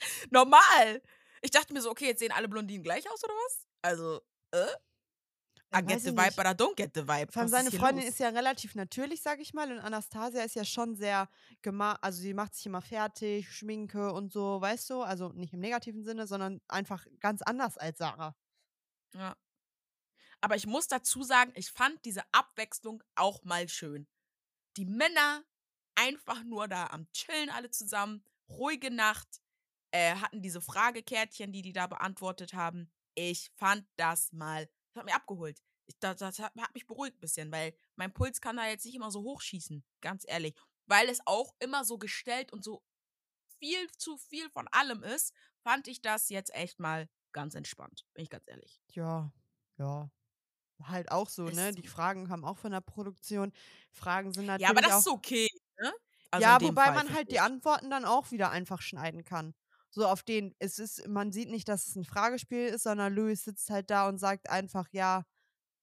[0.30, 1.02] Normal.
[1.42, 3.66] Ich dachte mir so, okay, jetzt sehen alle Blondinen gleich aus oder was?
[3.82, 4.20] Also,
[4.52, 4.66] äh?
[5.74, 6.36] I get the vibe, nicht.
[6.36, 7.30] but I don't get the vibe.
[7.30, 8.12] Vor allem seine hier Freundin los?
[8.12, 9.70] ist ja relativ natürlich, sag ich mal.
[9.70, 11.28] Und Anastasia ist ja schon sehr
[11.60, 11.98] gemacht.
[12.00, 15.02] Also, sie macht sich immer fertig, Schminke und so, weißt du?
[15.02, 18.34] Also, nicht im negativen Sinne, sondern einfach ganz anders als Sarah.
[19.14, 19.36] Ja.
[20.40, 24.06] Aber ich muss dazu sagen, ich fand diese Abwechslung auch mal schön.
[24.76, 25.44] Die Männer
[25.94, 29.42] einfach nur da am Chillen alle zusammen, ruhige Nacht,
[29.90, 32.90] äh, hatten diese Fragekärtchen, die die da beantwortet haben.
[33.14, 35.62] Ich fand das mal, hat mich abgeholt.
[35.86, 38.84] Ich, das, das hat, hat mich beruhigt ein bisschen, weil mein Puls kann da jetzt
[38.84, 40.54] nicht immer so hochschießen, ganz ehrlich.
[40.86, 42.82] Weil es auch immer so gestellt und so
[43.58, 48.24] viel zu viel von allem ist, fand ich das jetzt echt mal ganz entspannt, bin
[48.24, 48.80] ich ganz ehrlich.
[48.92, 49.32] Ja,
[49.78, 50.10] ja.
[50.84, 51.72] Halt auch so, Ist ne?
[51.72, 53.52] Die Fragen kamen auch von der Produktion.
[53.90, 55.48] Fragen sind natürlich Ja, aber das ist okay,
[55.80, 55.92] ne?
[56.30, 57.40] Also ja, wobei man halt die.
[57.40, 59.54] Antworten dann auch wieder einfach schneiden kann.
[59.98, 63.42] So auf den, es ist, man sieht nicht, dass es ein Fragespiel ist, sondern Louis
[63.42, 65.24] sitzt halt da und sagt einfach, ja,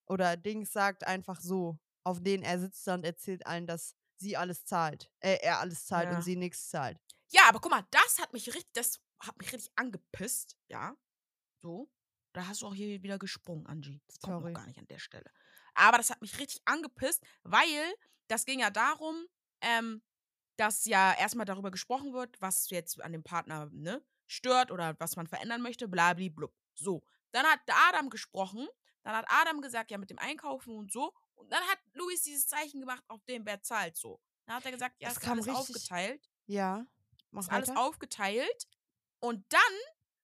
[0.08, 4.64] oder Dings sagt einfach so, auf den er sitzt und erzählt allen, dass sie alles
[4.64, 5.12] zahlt.
[5.20, 6.16] Äh, er alles zahlt Ja.
[6.16, 6.98] und sie nichts zahlt.
[7.32, 10.96] Ja, aber guck mal, das hat mich richtig, das hat mich richtig angepisst, ja.
[11.62, 11.92] So.
[12.32, 14.02] Da hast du auch hier wieder gesprungen, Angie.
[14.08, 14.54] Das kommt Sorry.
[14.54, 15.30] noch gar nicht an der Stelle.
[15.74, 17.94] Aber das hat mich richtig angepisst, weil
[18.30, 19.26] das ging ja darum,
[19.60, 20.02] ähm,
[20.58, 25.16] dass ja erstmal darüber gesprochen wird, was jetzt an dem Partner ne, stört oder was
[25.16, 26.54] man verändern möchte, blablablub.
[26.74, 27.04] So.
[27.32, 28.68] Dann hat Adam gesprochen,
[29.04, 31.14] dann hat Adam gesagt, ja, mit dem Einkaufen und so.
[31.36, 34.20] Und dann hat Luis dieses Zeichen gemacht, auf dem wer zahlt so.
[34.46, 36.86] Dann hat er gesagt, ja, Das ist kam alles richtig- aufgeteilt Ja.
[37.32, 38.68] Mach ist alles aufgeteilt.
[39.20, 39.62] Und dann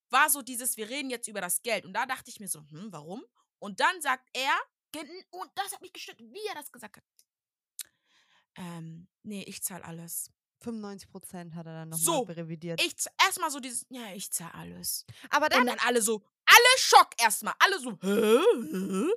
[0.09, 1.85] war so dieses, wir reden jetzt über das Geld.
[1.85, 3.23] Und da dachte ich mir so, hm, warum?
[3.59, 4.53] Und dann sagt er,
[5.29, 7.03] und das hat mich gestört, wie er das gesagt hat.
[8.55, 10.29] Ähm, nee, ich zahle alles.
[10.63, 12.79] 95 Prozent hat er dann nochmal So, revidiert.
[12.83, 12.95] Ich
[13.25, 15.05] erstmal so dieses, ja, ich zahle alles.
[15.29, 18.39] Aber Und dann, dann alle so, alle Schock erstmal, alle so, hä?
[18.41, 19.11] Hä?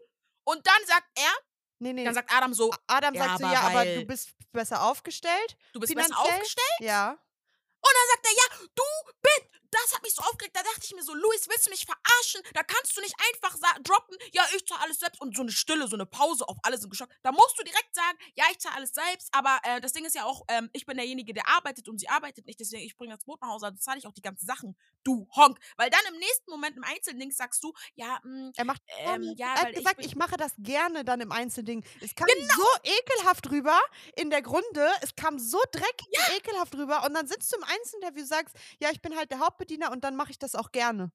[0.45, 1.32] Und dann sagt er,
[1.80, 2.05] nee, nee.
[2.05, 5.57] dann sagt Adam so, Adam Ja, sagt so, ja, aber du bist besser aufgestellt.
[5.72, 6.35] du bist besser finanziell?
[6.35, 6.80] aufgestellt.
[6.80, 7.11] Ja.
[7.11, 8.82] Und dann sagt er, ja, du
[9.20, 9.43] bist.
[9.83, 10.57] Das hat mich so aufgeregt.
[10.57, 12.43] Da dachte ich mir so, Luis, willst du mich verarschen?
[12.55, 15.20] Da kannst du nicht einfach droppen, ja, ich zahle alles selbst.
[15.20, 17.12] Und so eine Stille, so eine Pause auf alle sind geschockt.
[17.22, 19.29] Da musst du direkt sagen, ja, ich zahle alles selbst.
[19.33, 22.09] Aber äh, das Ding ist ja auch, ähm, ich bin derjenige, der arbeitet und sie
[22.09, 22.61] arbeitet nicht.
[22.61, 24.77] Deswegen, ich bringe das Brot nach Hause, also zahle ich auch die ganzen Sachen.
[25.03, 25.59] Du Honk.
[25.77, 29.47] Weil dann im nächsten Moment, im Einzelding, sagst du, ja, mh, Er macht ähm, ja,
[29.49, 31.85] er hat weil ich gesagt, bin- ich, mache das gerne dann im Einzelding.
[32.01, 32.55] Es kam Genau.
[32.55, 33.79] so ekelhaft rüber
[34.16, 34.89] in der Grunde.
[35.03, 37.05] Es kam so dreckig und ekelhaft rüber.
[37.05, 40.04] Und dann sitzt du im Einzelinterview und sagst, ja, ich bin halt der Hauptbediener und
[40.04, 41.10] dann mache ich das auch gerne.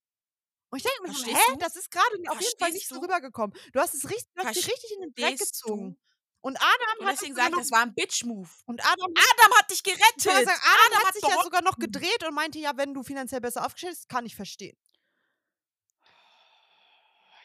[0.72, 1.58] Und ich denke mir hä, du?
[1.58, 3.58] das ist gerade auf jeden Fall nicht so rübergekommen.
[3.74, 5.94] Du hast es richtig, du hast dich richtig in den Dreck gezogen.
[5.96, 6.00] du?
[6.42, 8.50] Und Adam Und hat deswegen noch, das war ein Bitch-Move.
[8.66, 10.22] und Adam, Adam hat dich gerettet.
[10.22, 13.66] sagen, Adam, hat sich ja sogar noch gedreht und meinte, ja, wenn du finanziell besser
[13.66, 14.78] aufgestellt bist, kann ich verstehen.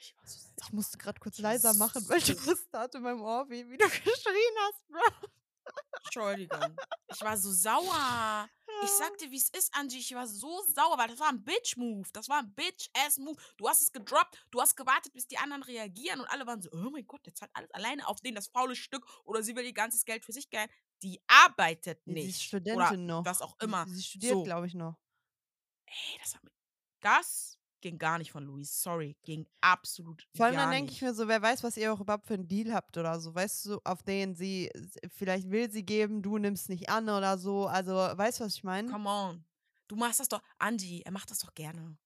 [0.01, 3.23] Ich war so Ich musste gerade kurz leiser machen, weil du das tat in meinem
[3.23, 5.29] Ohr, wie, wie du geschrien hast, Bro.
[6.05, 6.77] Entschuldigung.
[7.09, 8.49] Ich war so sauer.
[8.83, 9.99] Ich sag dir, wie es ist, Angie.
[9.99, 12.09] Ich war so sauer, weil das war ein Bitch-Move.
[12.13, 13.41] Das war ein Bitch-Ass-Move.
[13.57, 16.69] Du hast es gedroppt, du hast gewartet, bis die anderen reagieren und alle waren so,
[16.73, 19.65] oh mein Gott, der zahlt alles alleine auf den das faule Stück oder sie will
[19.65, 20.71] ihr ganzes Geld für sich geilen.
[21.03, 22.47] Die arbeitet Nee, Sie ist nicht.
[22.47, 23.25] Studentin noch.
[23.25, 23.87] was auch immer.
[23.89, 24.43] Sie studiert, So.
[24.43, 24.97] glaube ich, noch.
[25.87, 26.53] Ey, das hat mich.
[27.01, 28.83] Das ging gar nicht von Luis.
[28.83, 29.15] Sorry.
[29.25, 30.97] Ging absolut Vor allem dann denke nicht.
[30.97, 33.35] ich mir so, wer weiß, was ihr auch überhaupt für einen Deal habt oder so.
[33.35, 34.71] Weißt du, auf den sie,
[35.17, 37.67] vielleicht will sie geben, du nimmst nicht an oder so.
[37.67, 38.91] Also, weißt du, was ich meine?
[38.91, 39.45] Come on.
[39.87, 40.43] Du machst das doch.
[40.59, 41.97] Angie, er macht das doch gerne.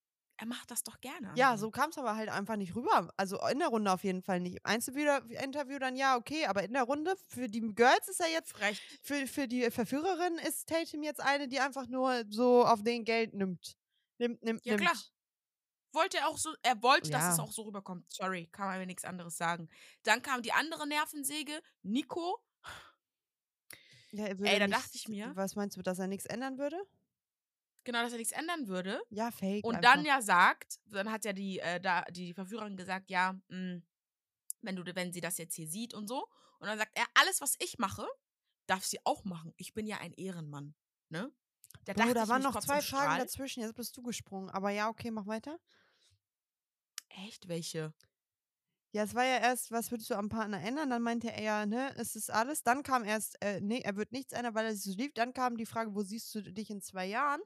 [0.40, 1.32] Er macht das doch gerne.
[1.36, 3.12] Ja, so kam es aber halt einfach nicht rüber.
[3.16, 4.54] Also in der Runde auf jeden Fall nicht.
[4.56, 8.52] Im Einzelinterview dann ja, okay, aber in der Runde für die Girls ist er jetzt,
[8.52, 8.80] Frech.
[9.02, 13.34] für, für die Verführerin ist Tatum jetzt eine, die einfach nur so auf den Geld
[13.34, 13.76] nimmt.
[14.18, 14.88] Nimmt, nimmt, Ja, nimmt.
[14.88, 14.96] klar.
[15.92, 17.44] Wollte er auch so, er wollte, dass es Ja.
[17.44, 18.10] auch so rüberkommt.
[18.12, 19.68] Sorry, kann man mir nichts anderes sagen.
[20.02, 22.42] Dann kam die andere Nervensäge, Nico.
[24.10, 26.26] Ja, er Ey, würde da nichts- dachte ich mir- Was meinst du, dass er nichts
[26.26, 26.76] ändern würde?
[27.84, 29.02] Genau, dass er nichts ändern würde.
[29.10, 29.64] Ja, fake.
[29.64, 29.94] Und einfach.
[29.94, 33.80] dann ja sagt, dann hat ja die, äh, da, die Verführerin gesagt, ja, mh,
[34.62, 36.26] wenn du, wenn sie das jetzt hier sieht und so.
[36.58, 38.06] Und dann sagt er, alles, was ich mache,
[38.66, 39.54] darf sie auch machen.
[39.56, 40.74] Ich bin ja ein Ehrenmann.
[41.10, 41.32] Ne?
[41.88, 44.50] Da Bro, da waren noch zwei Fragen dazwischen, jetzt bist du gesprungen.
[44.50, 45.58] Aber ja, okay, mach weiter.
[47.08, 47.48] Echt?
[47.48, 47.94] Welche?
[48.92, 50.90] Ja, es war ja erst, was würdest du am Partner ändern?
[50.90, 52.62] Dann meinte er ja, ne, es ist alles.
[52.62, 55.16] Dann kam erst, äh, nee, er wird nichts ändern, weil er sich so liebt.
[55.16, 57.40] Dann kam die Frage, wo siehst du dich in zwei Jahren?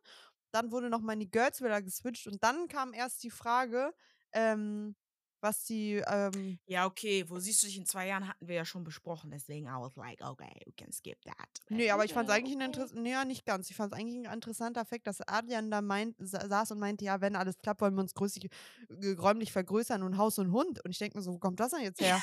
[0.53, 3.93] Dann wurde nochmal in die Girls wieder geswitcht und dann kam erst die Frage,
[4.33, 4.97] ähm,
[5.43, 7.25] was die, ähm, Ja, okay.
[7.29, 9.31] Wo siehst du dich in zwei Jahren, hatten wir ja schon besprochen.
[9.31, 11.61] Deswegen I was like, okay, we can skip that.
[11.69, 13.69] nee, aber ich fand es Ja, eigentlich ein interessanter, nee, nicht ganz.
[13.71, 17.05] Ich fand es eigentlich ein interessanter Fakt, dass Adrian da meint, sa saß und meinte,
[17.05, 18.49] ja, wenn alles klappt, wollen wir uns größig,
[18.89, 20.85] äh, räumlich vergrößern und Haus und Hund.
[20.85, 22.23] Und ich denke mir so, wo kommt das denn jetzt her?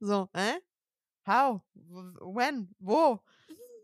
[0.00, 0.54] So, äh?
[1.26, 1.60] How?
[1.74, 2.74] When?
[2.78, 3.20] Wo?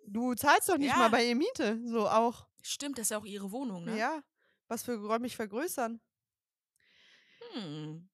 [0.07, 0.97] Du zahlst doch nicht Ja.
[0.99, 1.81] mal bei ihr Miete.
[1.87, 2.47] So auch.
[2.63, 3.99] Stimmt, das ist ja auch ihre Wohnung, ne?
[3.99, 4.23] Ja.
[4.69, 6.01] Was für räumlich vergrößern.
[7.55, 8.09] Hm.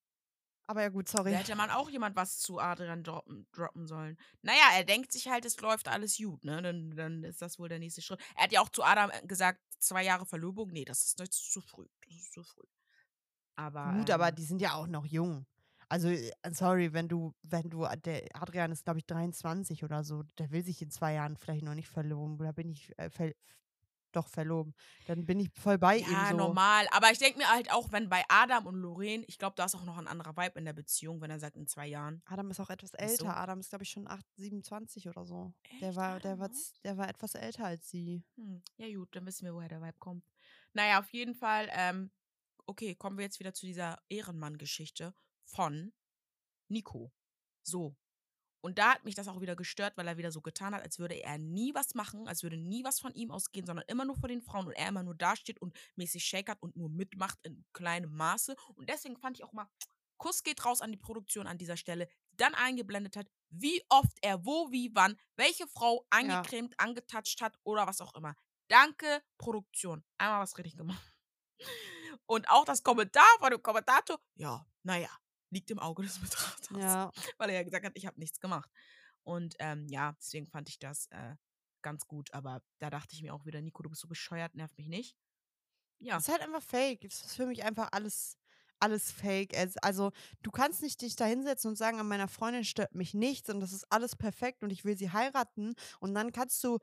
[0.66, 1.32] Aber ja gut, sorry.
[1.32, 4.16] Da hätte man auch jemand was zu Adrian droppen, droppen sollen.
[4.42, 6.62] Naja, er denkt sich halt, es läuft alles gut, ne?
[6.62, 8.20] Dann, dann ist das wohl der nächste Schritt.
[8.36, 10.70] Er hat ja auch zu Adam äh, gesagt, zwei Jahre Verlobung.
[10.70, 11.86] Nee, das ist, ist zu früh.
[12.06, 12.62] Das ist zu früh.
[13.56, 13.92] Aber.
[13.98, 15.44] Gut, aber ähm, die sind ja auch noch jung.
[15.88, 20.22] Also, äh, sorry, wenn du, wenn du, der Adrian ist, glaube ich, 23 oder so,
[20.38, 22.38] der will sich in zwei Jahren vielleicht noch nicht verloben.
[22.38, 23.10] Oder bin ich äh,
[24.12, 24.74] doch verloben.
[25.06, 26.36] Dann bin ich voll bei ihm Ja, so.
[26.36, 26.86] normal.
[26.92, 29.74] Aber ich denke mir halt auch, wenn bei Adam und Lorraine, ich glaube, da ist
[29.74, 32.22] auch noch ein anderer Vibe in der Beziehung, wenn er sagt, in zwei Jahren.
[32.26, 33.36] Adam ist auch etwas älter.
[33.36, 35.52] Adam ist, glaube ich, schon 8, 27 oder so.
[35.80, 36.54] Der Echt, war, der war, noch?
[36.54, 38.24] z- der war etwas älter als sie.
[38.36, 40.24] Hm, ja, gut, dann wissen wir, woher der Vibe kommt.
[40.72, 42.10] Naja, auf jeden Fall, ähm,
[42.66, 45.92] okay, kommen wir jetzt wieder zu dieser Ehrenmann-Geschichte von
[46.68, 47.12] Nico.
[47.62, 47.96] So.
[48.60, 50.98] Und da hat mich das auch wieder gestört, weil er wieder so getan hat, als
[50.98, 54.16] würde er nie was machen, als würde nie was von ihm ausgehen, sondern immer nur
[54.16, 57.64] vor den Frauen und er immer nur dasteht und mäßig shakert und nur mitmacht in
[57.72, 58.54] kleinem Maße.
[58.74, 59.68] Und deswegen fand ich auch mal,
[60.18, 64.18] Kuss geht raus an die Produktion an dieser Stelle, die dann eingeblendet hat, wie oft
[64.20, 66.86] er wo, wie, wann, welche Frau angecremt, ja.
[66.86, 68.36] angetatscht hat oder was auch immer.
[68.68, 70.04] Danke, Produktion.
[70.18, 71.02] Einmal was richtig gemacht.
[72.26, 75.10] Und auch das Kommentar von dem Kommentator, ja, naja,
[75.50, 76.78] liegt im Auge des Betrachters.
[76.78, 77.10] Ja.
[77.38, 78.70] Weil er ja gesagt hat, ich habe nichts gemacht.
[79.22, 81.34] Und ähm, ja, deswegen fand ich das äh,
[81.82, 82.32] ganz gut.
[82.32, 85.16] Aber da dachte ich mir auch wieder, Nico, du bist so bescheuert, nervt mich nicht.
[85.98, 86.16] Ja.
[86.16, 87.04] Es ist halt einfach fake.
[87.04, 88.38] Es ist für mich einfach alles
[88.80, 89.54] alles fake.
[89.82, 90.10] Also,
[90.42, 93.60] du kannst nicht dich da hinsetzen und sagen, an meiner Freundin stört mich nichts und
[93.60, 95.74] das ist alles perfekt und ich will sie heiraten.
[96.00, 96.78] Und dann kannst du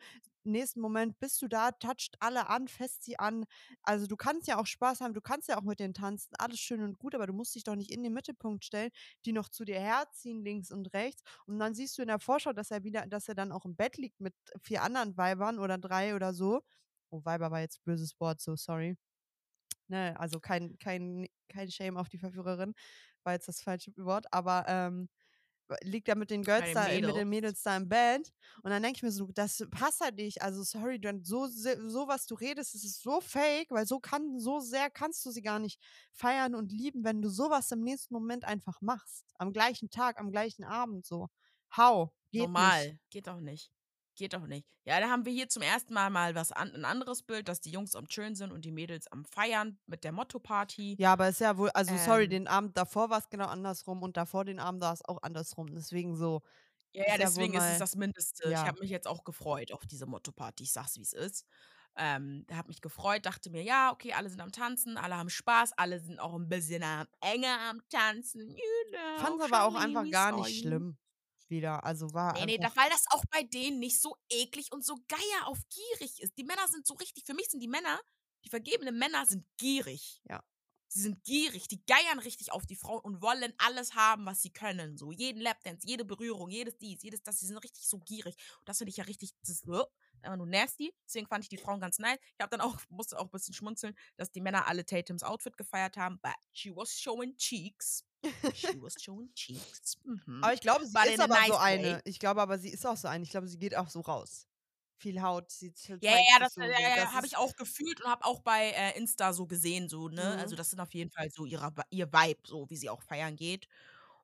[0.51, 3.45] nächsten Moment bist du da, toucht alle an, fest sie an.
[3.83, 6.59] Also du kannst ja auch Spaß haben, du kannst ja auch mit denen tanzen, alles
[6.59, 8.91] schön und gut, aber du musst dich doch nicht in den Mittelpunkt stellen,
[9.25, 11.21] die noch zu dir herziehen, links und rechts.
[11.45, 13.75] Und dann siehst du in der Vorschau, dass er wieder, dass er dann auch im
[13.75, 16.61] Bett liegt mit vier anderen Weibern oder drei oder so.
[17.11, 18.97] Oh, Weiber war jetzt böses Wort, so sorry.
[19.89, 22.73] Ne, also kein, kein, kein Shame auf die Verführerin,
[23.23, 25.09] war jetzt das falsche Wort, aber ähm,
[25.82, 28.32] liegt er mit den Girls da, mit den Mädels da im Bett
[28.63, 32.07] und dann denke ich mir so, das passt halt nicht, also sorry, du, so, so
[32.07, 35.41] was du redest, das ist so fake, weil so kann, so sehr kannst du sie
[35.41, 35.80] gar nicht
[36.13, 40.32] feiern und lieben, wenn du sowas im nächsten Moment einfach machst, am gleichen Tag, am
[40.32, 41.30] gleichen Abend so.
[41.76, 42.11] How?
[42.32, 43.09] Geht Normal, nicht.
[43.09, 43.72] geht doch nicht.
[44.18, 44.68] Geht doch nicht.
[44.84, 47.61] Ja, da haben wir hier zum ersten Mal mal was an, ein anderes Bild, dass
[47.61, 50.95] die Jungs am Chillen sind und die Mädels am Feiern mit der Motto-Party.
[50.97, 54.01] Ja, aber ist ja wohl, also ähm, sorry, den Abend davor war es genau andersrum
[54.01, 55.68] und davor den Abend war es auch andersrum.
[55.76, 56.41] Deswegen so.
[56.93, 58.49] Ja, ja, deswegen ja ist es das Mindeste.
[58.49, 58.63] Ja.
[58.63, 60.63] Ich habe mich jetzt auch gefreut auf diese Motto-Party.
[60.63, 61.45] Ich sag's, wie es ist.
[61.95, 65.74] Ähm, hat mich gefreut, dachte mir, ja, okay, alle sind am Tanzen, alle haben Spaß,
[65.78, 68.49] alle sind auch ein bisschen am enger am Tanzen.
[68.49, 70.97] You know, Fand aber auch einfach gar nicht schlimm
[71.49, 71.83] wieder.
[71.83, 72.33] Also war.
[72.33, 76.21] Nee, nee, weil das auch bei denen nicht so eklig und so geier auf gierig
[76.21, 76.37] ist.
[76.37, 77.99] Die Männer sind so richtig, für mich sind die Männer,
[78.45, 80.21] die vergebenen Männer sind gierig.
[80.29, 80.43] Ja.
[80.89, 84.51] Sie sind gierig, die geiern richtig auf die Frau und wollen alles haben, was sie
[84.51, 84.97] können.
[84.97, 87.39] So jeden Lapdance, jede Berührung, jedes dies, jedes das.
[87.39, 88.35] Sie sind richtig so gierig.
[88.59, 89.83] Und das finde ich ja richtig, das ist uh,
[90.21, 90.93] einfach nur nasty.
[91.05, 92.19] Deswegen fand ich die Frauen ganz nice.
[92.21, 95.57] Ich habe dann auch, musste auch ein bisschen schmunzeln, dass die Männer alle Tatums Outfit
[95.57, 96.19] gefeiert haben.
[96.21, 98.06] But she was showing cheeks.
[98.53, 99.97] She was showing cheeks.
[100.03, 100.43] Mhm.
[100.43, 102.01] Aber ich glaube, sie But ist aber nice so eine.
[102.05, 103.24] Ich glaube aber, sie ist auch so eine.
[103.24, 104.47] Ich glaube, sie geht auch so raus.
[104.99, 108.26] Viel Haut, sie Ja, ja, das, so, ja, ja, habe ich auch gefühlt und habe
[108.26, 110.34] auch bei äh, Insta so gesehen, so, ne?
[110.34, 110.39] Mhm.
[110.39, 113.36] Also, das sind auf jeden Fall so ihre, ihr Vibe, so wie sie auch feiern
[113.36, 113.68] geht.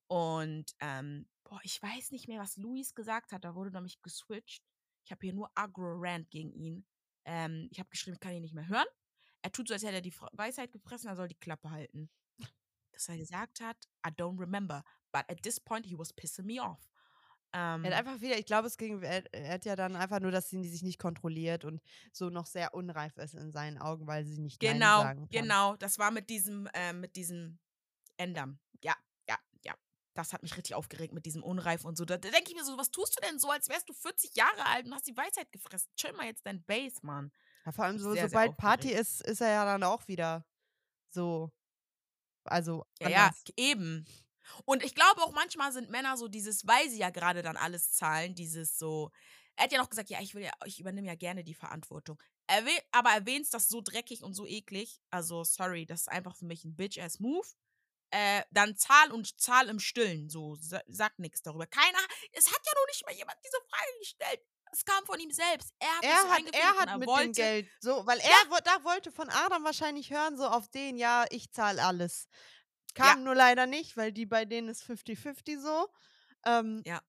[0.08, 3.44] Und, ähm, boah, ich weiß nicht mehr, was Luis gesagt hat.
[3.44, 4.64] Da wurde nämlich geswitcht.
[5.06, 6.86] Ich habe hier nur Agro-Rant gegen ihn.
[7.26, 8.88] Ähm, ich habe geschrieben, ich kann ihn nicht mehr hören.
[9.44, 12.10] Er tut so, als hätte er die Weisheit gefressen, er soll die Klappe halten
[12.94, 13.78] dass er gesagt hat,
[14.08, 16.80] I don't remember, but at this point he was pissing me off.
[17.56, 19.96] Ähm, er hat ähm einfach wieder, ich glaube, es ging, er, er, hat ja dann
[19.96, 21.82] einfach nur, dass sie sich nicht kontrolliert und
[22.12, 25.42] so noch sehr unreif ist in seinen Augen, weil sie nicht genau, Nein sagen kann.
[25.42, 27.60] Genau, das war mit diesem, äh, mit diesem
[28.18, 28.60] Ändern.
[28.84, 28.96] Ja,
[29.30, 29.76] ja, ja.
[30.16, 32.06] Das hat mich richtig aufgeregt mit diesem Unreif und so.
[32.06, 34.36] Da, da denke ich mir so, was tust du denn so, als wärst du 40
[34.36, 35.92] Jahre alt und hast die Weisheit gefressen?
[35.96, 37.32] Chill mal jetzt dein Base, Mann.
[37.66, 40.44] Ja, vor allem so, sehr, sobald sehr Party ist, ist er ja dann auch wieder
[41.12, 41.52] so
[42.46, 42.86] also.
[43.00, 44.06] Ja, ja, eben.
[44.66, 47.92] Und ich glaube auch manchmal sind Männer so dieses, weil sie ja gerade dann alles
[47.94, 49.12] zahlen, dieses so.
[49.56, 52.22] Er hat ja noch gesagt, ja, ich will ja, ich übernehme ja gerne die Verantwortung.
[52.48, 55.00] Er will, aber erwähnst das so dreckig und so eklig.
[55.12, 57.48] Also, sorry, das ist einfach für mich ein Bitch-ass-Move.
[58.10, 60.30] Äh, dann zahl und zahl im Stillen.
[60.30, 61.68] So, sag nichts darüber.
[61.68, 62.00] Keiner,
[62.32, 64.42] es hat ja noch nicht mal jemand diese Frage gestellt.
[64.74, 65.72] Es kam von ihm selbst.
[65.80, 68.60] Er hat, er hat, er hat er mit wollte, dem Geld so, weil er ja.
[68.64, 72.28] da wollte von Adam wahrscheinlich hören, so auf den, ja, ich zahle alles.
[72.96, 73.24] Kam ja.
[73.24, 75.88] nur leider nicht, weil die bei denen ist 50-50 so.
[76.46, 77.02] Ähm, ja.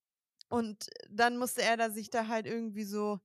[0.49, 3.19] Und dann musste er da sich da halt irgendwie so,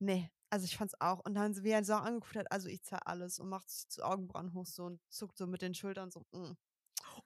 [0.00, 1.20] nee, also ich fand's auch.
[1.20, 4.02] Und dann, wie er so angeguckt hat, also ich zahle alles und macht sich zu
[4.02, 6.56] Augenbrauen hoch so und zuckt so mit den Schultern so, mm.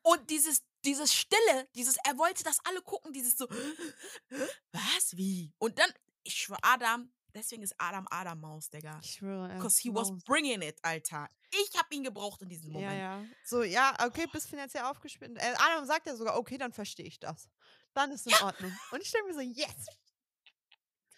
[0.03, 3.49] Und dieses, dieses Stille, dieses, er wollte, dass alle gucken, dieses so,
[4.73, 5.53] was, wie?
[5.59, 5.91] Und dann,
[6.27, 8.99] ich schwöre, Adam, deswegen ist Adam Adam Maus, Digga.
[9.03, 9.49] Ich schwöre.
[9.55, 10.11] Because he Maus.
[10.11, 11.29] was bringing it, Alter.
[11.51, 12.93] Ich hab ihn gebraucht in diesem Moment.
[12.93, 13.25] Ja, ja.
[13.45, 15.37] So, ja, okay, bist finanziell aufgespielt.
[15.37, 17.49] Äh, Adam sagt ja sogar, okay, dann verstehe ich das.
[17.95, 18.47] Dann ist es in ja.
[18.47, 18.73] Ordnung.
[18.91, 19.87] Und ich stelle mir so, yes.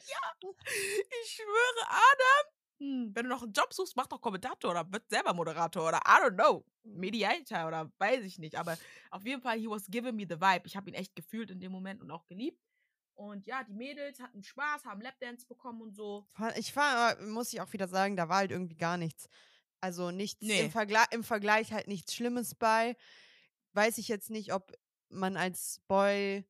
[0.06, 0.50] Ja,
[1.22, 5.08] ich schwöre, Adam, hm, wenn du noch einen Job suchst, mach doch Kommentator oder wird
[5.10, 6.64] selber Moderator oder I don't know.
[6.84, 8.56] Mediator oder weiß ich nicht.
[8.56, 8.78] Aber
[9.10, 10.62] auf jeden Fall, he was giving me the vibe.
[10.64, 12.62] Ich habe ihn echt gefühlt in dem Moment und auch geliebt.
[13.18, 16.24] Und ja, die Mädels hatten Spaß, haben Lapdance bekommen und so.
[16.56, 19.28] Ich war, muss ich auch wieder sagen, da war halt irgendwie gar nichts.
[19.80, 20.60] Also nichts nee.
[20.60, 22.96] im, Vergleich, im Vergleich halt nichts Schlimmes bei.
[23.72, 24.72] Weiß ich jetzt nicht, ob
[25.08, 26.46] man als Boy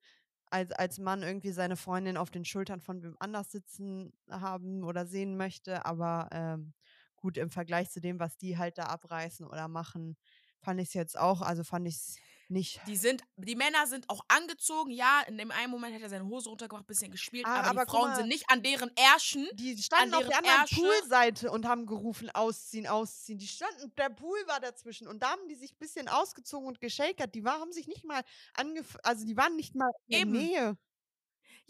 [0.50, 5.06] als als Mann irgendwie seine Freundin auf den Schultern von wem anders sitzen haben oder
[5.06, 6.74] sehen möchte, aber, ähm,
[7.16, 10.16] gut, im Vergleich zu dem, was die halt da abreißen oder machen,
[10.60, 12.16] fand ich's jetzt auch also, fand ich's
[12.50, 14.90] nicht Die sind die Männer sind auch angezogen.
[14.90, 17.78] Ja, in dem einen Moment hat er seine Hose runtergemacht, bisschen gespielt, Ah, aber die
[17.78, 20.62] aber guck Frauen mal sind nicht an deren Ärschen Die an standen auf der anderen
[20.62, 25.30] Ärsche Poolseite und haben gerufen: „Ausziehen, ausziehen.“ Die standen der Pool war dazwischen und da
[25.30, 27.34] haben die sich bisschen ausgezogen und geschäkert.
[27.34, 28.22] Die war haben sich nicht mal
[28.54, 30.50] angef also, die waren nicht mal in der Eben.
[30.50, 30.78] Nähe.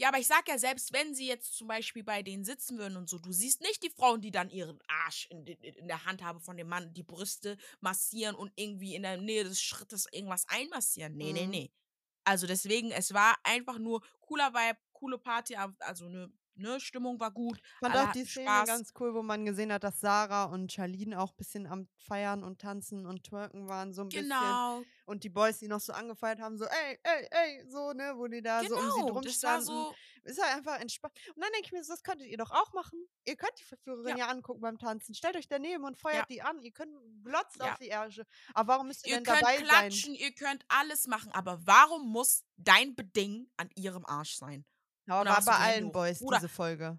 [0.00, 2.96] Ja, aber ich sage ja, selbst wenn sie jetzt zum Beispiel bei denen sitzen würden
[2.96, 6.04] und so, du siehst nicht die Frauen, die dann ihren Arsch in de in der
[6.04, 10.44] Handhabe von dem Mann, die Brüste massieren und irgendwie in der Nähe des Schrittes irgendwas
[10.48, 11.16] einmassieren.
[11.16, 11.48] Ne, ne, Mhm.
[11.48, 11.70] ne.
[12.24, 17.30] Also, deswegen, es war einfach nur cooler Vibe, coole Party, also, ne ne, Stimmung war
[17.32, 18.64] gut, Fand alle auch die Szene Spaß.
[18.64, 22.60] ganz cool, wo man gesehen hat, dass Sarah und Charlene auch bisschen am Feiern und
[22.60, 24.60] Tanzen und Twerken waren so 'n bisschen.
[24.64, 24.88] Genau.
[25.06, 28.26] Und die Boys, die noch so angefeuert haben, so: „Ey, ey, ey“, so, ne, wo
[28.26, 29.62] die da so um sie Genau, drum das war standen.
[29.62, 31.14] so Ist halt einfach entspannt.
[31.36, 33.06] Und dann denke ich mir „Das könntet ihr doch auch machen.
[33.24, 34.16] Ihr könnt die Verführerin Ja.
[34.16, 35.14] ja angucken beim Tanzen.
[35.14, 36.24] Stellt euch daneben und Ja.
[36.24, 36.60] feuert die an.
[36.62, 37.78] Ihr könnt glotzt auf Ja.
[37.78, 38.24] die Ärsche.
[38.54, 41.60] Aber warum müsst ihr Ihr denn könnt dabei sein?“ klatschen, ihr könnt alles machen, aber
[41.66, 44.64] warum muss dein Beding an ihrem Arsch sein?
[45.08, 45.92] Dann war bei allen hoch.
[45.92, 46.98] Boys Bruder diese Folge.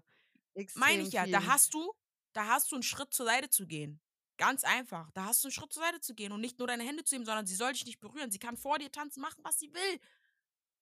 [0.74, 1.48] meine ich ja, da viel.
[1.48, 1.92] hast du
[2.32, 4.00] da hast du 'n Schritt zur Seite zu gehen.
[4.36, 5.10] Ganz einfach.
[5.12, 7.14] Da hast du 'n Schritt zur Seite zu gehen und nicht nur deine Hände zu
[7.16, 8.30] heben, sondern sie soll dich nicht berühren.
[8.30, 10.00] Sie kann vor dir tanzen, machen, was sie will.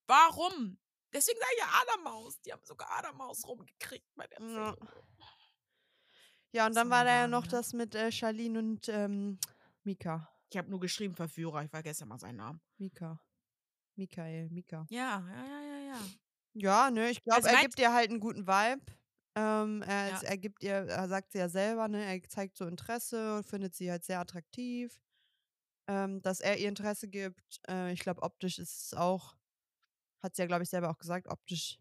[0.07, 0.79] Warum?
[1.13, 2.41] Deswegen sage ich ja Adermaus.
[2.43, 4.77] Die haben sogar Adermaus rumgekriegt bei der Ja.
[6.53, 7.49] Ja, und dann war da ja noch ne?
[7.49, 9.39] das mit, äh, Charlene und, ähm,
[9.85, 10.29] Mika.
[10.51, 12.61] Ich habe nur geschrieben Verführer, ich vergesse immer seinen Namen.
[12.79, 13.21] Mika.
[13.97, 14.87] Michael, Mika.
[14.89, 16.01] Ja, ja, ja, ja, ja.
[16.61, 18.81] Ja, ne, ich glaube, sie er gibt ihr halt 'n guten Vibe.
[19.37, 20.23] Ähm, er Ja.
[20.23, 23.75] er gibt ihr er sagt sie ja selber, ne, er zeigt so Interesse und findet
[23.77, 25.01] sie halt sehr attraktiv.
[25.89, 27.61] Ähm, dass er ihr Interesse gibt.
[27.69, 29.37] Äh, ich glaube, optisch ist es auch
[30.23, 31.79] hat sie ja, glaube ich, selber auch gesagt, optisch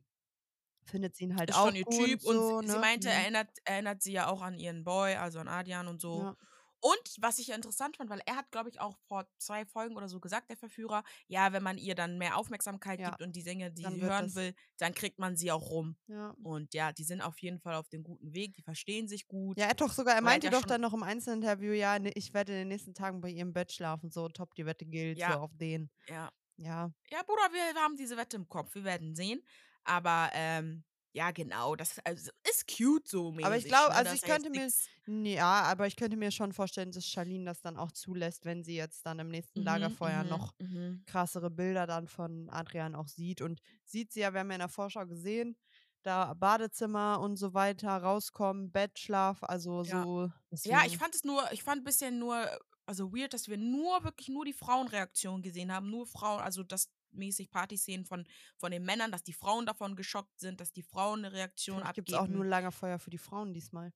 [0.86, 2.80] findet sie ihn halt Ist schon auch ihr gut Typ und so, sie ne?
[2.80, 3.10] meinte, Mhm.
[3.10, 6.28] erinnert erinnert sie ja auch an ihren Boy, also an Adrian und so.
[6.28, 6.36] Ja.
[6.84, 9.96] Und was ich ja interessant fand, weil er hat, glaube ich, auch vor 2 Folgen
[9.98, 13.04] oder so gesagt, der Verführer, ja, wenn man ihr dann mehr Aufmerksamkeit Ja.
[13.04, 14.36] gibt und die Dinge, die Dann sie hören das.
[14.36, 15.98] will, dann kriegt man sie auch rum.
[16.10, 16.38] Ja.
[16.44, 19.60] Und ja, die sind auf jeden Fall auf dem guten Weg, die verstehen sich gut.
[19.60, 22.34] Ja, er hat doch sogar er meinte doch dann noch im Einzelinterview: „Ja, ne, ich
[22.36, 25.24] werde in den nächsten Tagen bei ihr im Bett schlafen“, so, top, die Wette gilt,
[25.24, 25.40] so Ja.
[25.40, 25.90] auf den.
[26.08, 26.32] Ja.
[26.58, 26.92] Ja.
[27.12, 29.42] Ja, Bruder, wir haben diese Wette im Kopf, wir werden sehen.
[29.84, 30.84] Aber, ähm,
[31.18, 33.96] ja, genau, das also, ist cute so Aber ich mäßig, glaube ne?
[33.96, 34.68] also, ich könnte mir
[35.08, 38.76] ja, aber ich könnte mir schon vorstellen, dass Charlene das dann auch zulässt, wenn sie
[38.76, 41.06] jetzt dann im nächsten Mhm, Lagerfeuer mhm, noch mhm.
[41.06, 43.42] krassere Bilder dann von Adrian auch sieht.
[43.42, 45.58] Und sieht sie ja wir haben ja in der Vorschau gesehen,
[46.04, 50.06] da Badezimmer und so weiter, rauskommen, Bettschlaf, also, Ja.
[50.10, 50.32] so
[50.64, 52.50] Ja, ich fand es nur ich fand 'n bisschen nur
[52.86, 56.90] also, weird, dass wir nur wirklich nur die Frauenreaktion gesehen haben, nur Frauen also, dass
[57.12, 58.26] mäßig Partyszenen von
[58.58, 61.94] von den Männern, dass die Frauen davon geschockt sind, dass die Frauen 'ne Reaktion Vielleicht
[61.94, 62.46] gibt's auch nur abgeben.
[62.46, 63.92] Lagerfeuer für die Frauen diesmal.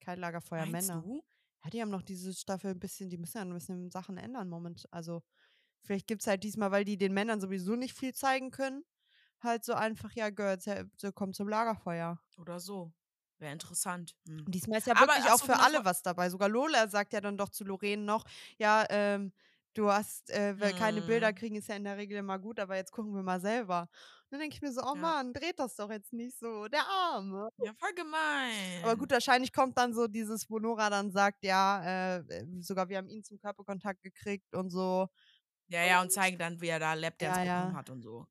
[0.00, 1.06] Kein Lagerfeuer Meinst Männer.
[1.06, 1.22] du?
[1.64, 4.48] Ja, die haben noch diese Staffel 'n bisschen die müssen ja 'n bisschen Sachen ändern
[4.48, 5.22] moment also,
[5.82, 8.84] vielleicht gibt's halt diesmal, weil die den Männern sowieso nicht viel zeigen können,
[9.40, 10.66] halt so einfach: „Ja, Girls,
[10.98, 12.92] so kommt zum Lagerfeuer.“ Oder so.
[13.38, 14.16] Wäre interessant.
[14.26, 14.48] Hm.
[14.48, 16.30] Diesmal ist ja Aber wirklich ach auch für alle was dabei.
[16.30, 18.24] Sogar Lola sagt ja dann doch zu Lorraine noch:
[18.58, 19.32] „Ja, ähm,
[19.74, 21.34] du hast äh, weil keine Bilder Mhm.
[21.34, 24.32] kriegen ist ja in der Regel immer gut, aber jetzt gucken wir mal selber.“ Und
[24.32, 25.14] dann denke ich mir so: „Oh Ja.
[25.14, 27.92] Mann, dreht das doch jetzt nicht so, der Arme.“ Ja, voll
[28.80, 29.10] Aber gut, gemein.
[29.10, 33.08] wahrscheinlich kommt dann so dieses, wo Nora dann sagt: „Ja, äh, äh, sogar wir haben
[33.08, 35.08] ihn zum Körperkontakt gekriegt und so.“
[35.68, 37.76] Ja, ja, und Und zeigen dann, wie er da Lapdance Ja, bekommen ja.
[37.76, 38.26] hat und so.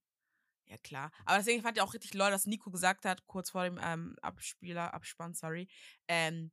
[0.66, 1.12] Ja, klar.
[1.26, 4.16] Aber deswegen fand ich auch richtig lol, dass Nico gesagt hat, kurz vor dem, ähm,
[4.22, 5.68] Abspieler Abspann, sorry,
[6.10, 6.52] ähm: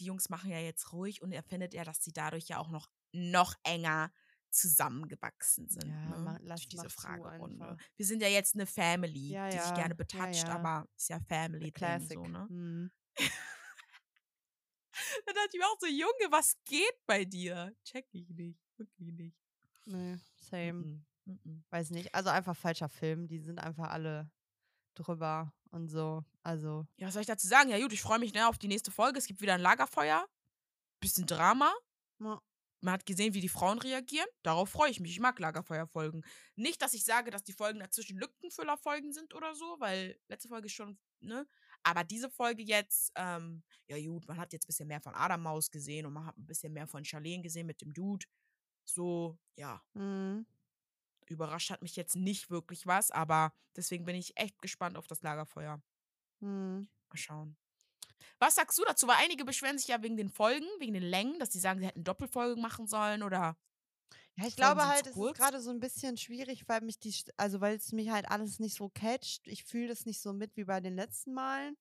[0.00, 2.68] „Die Jungs machen ja jetzt ruhig“ und er findet ja, dass sie dadurch ja auch
[2.70, 4.12] noch noch enger
[4.50, 7.76] zusammengewachsen sind, Ja, ne, ma durch lass diese mach zu Fragerunde.
[7.96, 10.06] Wir sind ja jetzt 'ne Family, Ja, die sich gerne ja.
[10.12, 10.68] Ja, betatscht, ja.
[10.68, 12.28] aber ist ja Family drin so, Classic.
[12.28, 12.48] ne?
[12.48, 12.90] Mhm.
[15.26, 19.12] Da dachte ich mir auch so: „Junge, was geht bei dir?“ Checke ich nicht, wirklich
[19.12, 19.36] nicht.
[19.86, 20.86] Ne, same.
[20.86, 21.64] Mm-mm, mm-mm.
[21.70, 22.14] Weiß nicht.
[22.14, 23.28] Also, einfach falscher Film.
[23.28, 24.30] Die sind einfach alle
[24.94, 26.24] drüber und so.
[26.42, 27.70] Also Ja, was soll ich dazu sagen?
[27.70, 29.18] Ja gut, ich freue mich, ne, auf die nächste Folge.
[29.18, 30.26] Es gibt wieder 'n Lagerfeuer.
[31.00, 31.72] Bisschen Drama.
[32.20, 32.40] Ja.
[32.86, 34.28] Man hat gesehen, wie die Frauen reagieren.
[34.44, 35.10] Darauf freue ich mich.
[35.12, 36.24] Ich mag Lagerfeuerfolgen.
[36.54, 40.68] Nicht, dass ich sage, dass die Folgen dazwischen Lückenfüllerfolgen sind oder so, weil letzte Folge
[40.68, 41.48] schon ne?
[41.82, 46.06] Aber diese Folge jetzt, ähm ja gut, man hat jetzt bisschen mehr von Adermaus gesehen
[46.06, 48.26] und man hat 'n bisschen mehr von Charlene gesehen mit dem Dude.
[48.84, 49.82] So, ja.
[49.94, 50.46] Mhm.
[51.28, 55.22] Überrascht hat mich jetzt nicht wirklich was, aber deswegen bin ich echt gespannt auf das
[55.22, 55.80] Lagerfeuer.
[56.40, 56.86] Mhm.
[57.10, 57.56] Mal schauen.
[58.38, 59.06] Was sagst du dazu?
[59.08, 61.86] Weil einige beschweren sich ja wegen den Folgen, wegen den Längen, dass sie sagen, sie
[61.86, 63.56] hätten Doppelfolgen machen sollen oder
[64.36, 67.60] Ja, ich glaube halt, es ist gerade so ein bisschen schwierig, weil mich die also,
[67.60, 69.46] weil es mich halt alles nicht so catcht.
[69.46, 71.76] Ich fühle das nicht so mit wie bei den letzten Malen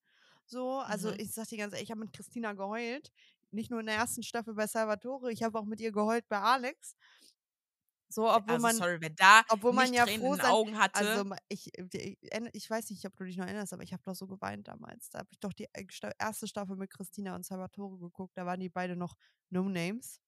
[0.46, 0.80] so.
[0.80, 1.18] Also, Mhm.
[1.18, 3.12] ich sage dir ganz ehrlich, ich habe mit Christina geheult.
[3.52, 6.40] Nicht nur in der ersten Staffel bei Salvatore, ich habe auch mit ihr geheult bei
[6.40, 6.96] Alex.
[8.16, 11.24] So, obwohl Also, man sorry, wer da obwohl man ja Tränen froh sein Augen hatte
[11.24, 12.16] also, ich äh,
[12.54, 15.10] ich weiß nicht, ob du dich noch erinnerst, aber ich habe doch so geweint damals.
[15.10, 15.86] Da habe ich doch die, äh,
[16.20, 18.38] erste Staffel mit Christina und Salvatore geguckt.
[18.38, 19.16] Da waren die beide noch
[19.50, 20.22] No Names.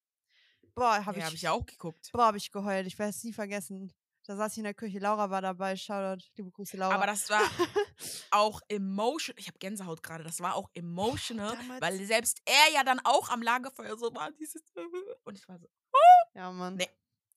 [0.75, 2.13] Boah, habe ja, habe ich ja ich auch geguckt.
[2.13, 2.87] boah, habe ich geheult.
[2.87, 3.93] Ich werde es nie vergessen.
[4.27, 5.75] Da saß ich in der Küche, Laura war dabei.
[5.77, 6.95] Shoutout, liebe Grüße, Laura.
[6.95, 7.49] Aber das war
[8.31, 10.23] auch emotion ich habe Gänsehaut gerade.
[10.23, 14.31] Das war auch emotional, damals weil selbst er ja dann auch am Lagerfeuer so war,
[14.31, 14.63] dieses
[15.25, 15.67] und ich war so:
[16.33, 16.79] Ja, Mann.
[16.79, 16.87] „Ne,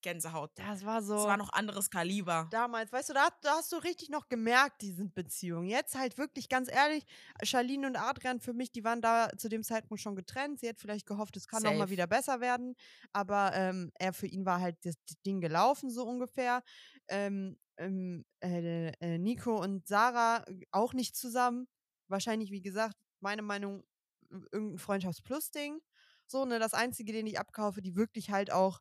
[0.03, 2.53] Gänsehaut.“ Das war Das so war noch anderes Kaliber.
[2.53, 5.69] damals, weißt du, da da hast du richtig noch gemerkt, die sind Beziehungen.
[5.69, 7.05] Jetzt halt wirklich, ganz ehrlich,
[7.45, 10.59] Charlene und Adrian für mich, die waren da zu dem Zeitpunkt schon getrennt.
[10.61, 11.91] Sie hat vielleicht gehofft, es kann noch mal Safe.
[11.91, 12.75] wieder besser werden,
[13.13, 16.63] aber, ähm, er für ihn war halt das Ding gelaufen, so ungefähr.
[17.09, 21.69] Ähm, ähm, äh, äh, Nico und Sarah äh, auch nicht zusammen.
[22.09, 23.85] Wahrscheinlich, wie gesagt, meine Meinung,
[24.33, 25.81] i irgend 'n Freundschafts-Plus-Ding.
[26.27, 28.81] So, ne, das Einzige, den ich abkaufe, die wirklich halt auch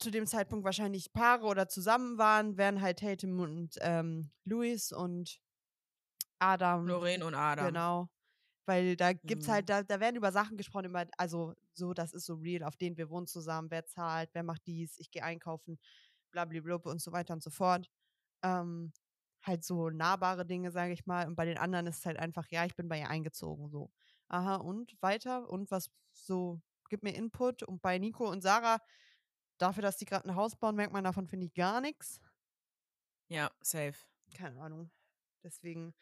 [0.00, 5.40] zu dem Zeitpunkt wahrscheinlich Paare oder zusammen waren, wären halt Tatum und, ähm, Luis und
[6.40, 6.98] Adam.
[6.98, 7.80] Lorraine und Adam.
[7.80, 8.08] Genau.
[8.66, 9.48] Weil da gibt's Mhm.
[9.48, 12.76] halt da da werden über Sachen gesprochen, über also, so, das ist so real, auf
[12.76, 15.78] denen wir wohnen zusammen, wer zahlt, wer macht dies, ich gehe einkaufen,
[16.32, 17.90] blabliblub und so weiter und so fort.
[18.44, 18.92] Ähm,
[19.42, 21.26] halt so nahbare Dinge, sage ich mal.
[21.28, 23.92] Und bei den anderen ist es halt einfach: „Ja, ich bin bei ihr eingezogen“, so.
[24.28, 25.48] Aha, und weiter?
[25.50, 27.62] Und was so gib mir Input.
[27.64, 28.80] Und bei Nico und Sarah,
[29.62, 32.20] dafür, dass die grad 'n Haus bauen, merkt man davon, finde ich, gar nix.
[33.30, 34.04] Ja, safe.
[34.34, 34.90] Keine Ahnung.
[35.44, 35.94] Deswegen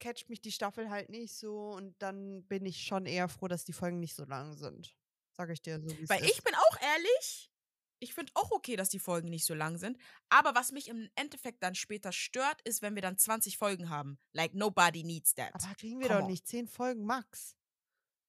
[0.00, 3.64] catcht mich die Staffel halt nicht so und dann bin ich schon eher froh, dass
[3.64, 4.96] die Folgen nicht so lang sind.
[5.32, 6.22] Sage ich dir so, Weil ist.
[6.24, 7.50] ich bin auch ehrlich,
[7.98, 9.98] ich finde auch okay, dass die Folgen nicht so lang sind,
[10.28, 14.18] aber was mich im Endeffekt dann später stört, ist, wenn wir dann 20 Folgen haben.
[14.32, 15.54] Like nobody needs that.
[15.54, 16.30] Aber kriegen wir Come doch on.
[16.30, 17.56] nicht 10 Folgen max.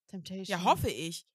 [0.07, 0.47] Temptation.
[0.47, 1.25] Ja, hoffe ich.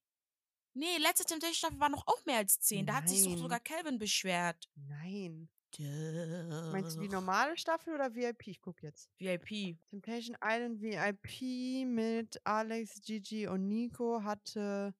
[0.75, 2.85] Ne, letzte Temptation Staffel war noch auch mehr als 10.
[2.85, 3.37] Da hat sich Nein.
[3.37, 4.69] sogar Calvin beschwert.
[4.75, 5.49] Nein.
[5.71, 6.71] Doch.
[6.71, 8.47] Meinst du die normale Staffel oder VIP?
[8.47, 9.09] Ich gucke jetzt.
[9.17, 9.77] VIP.
[9.89, 14.93] Temptation Island VIP mit Alex, Gigi und Nico hatte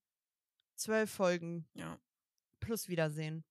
[0.77, 1.99] 12 Folgen Ja.
[2.59, 3.43] plus Wiedersehen.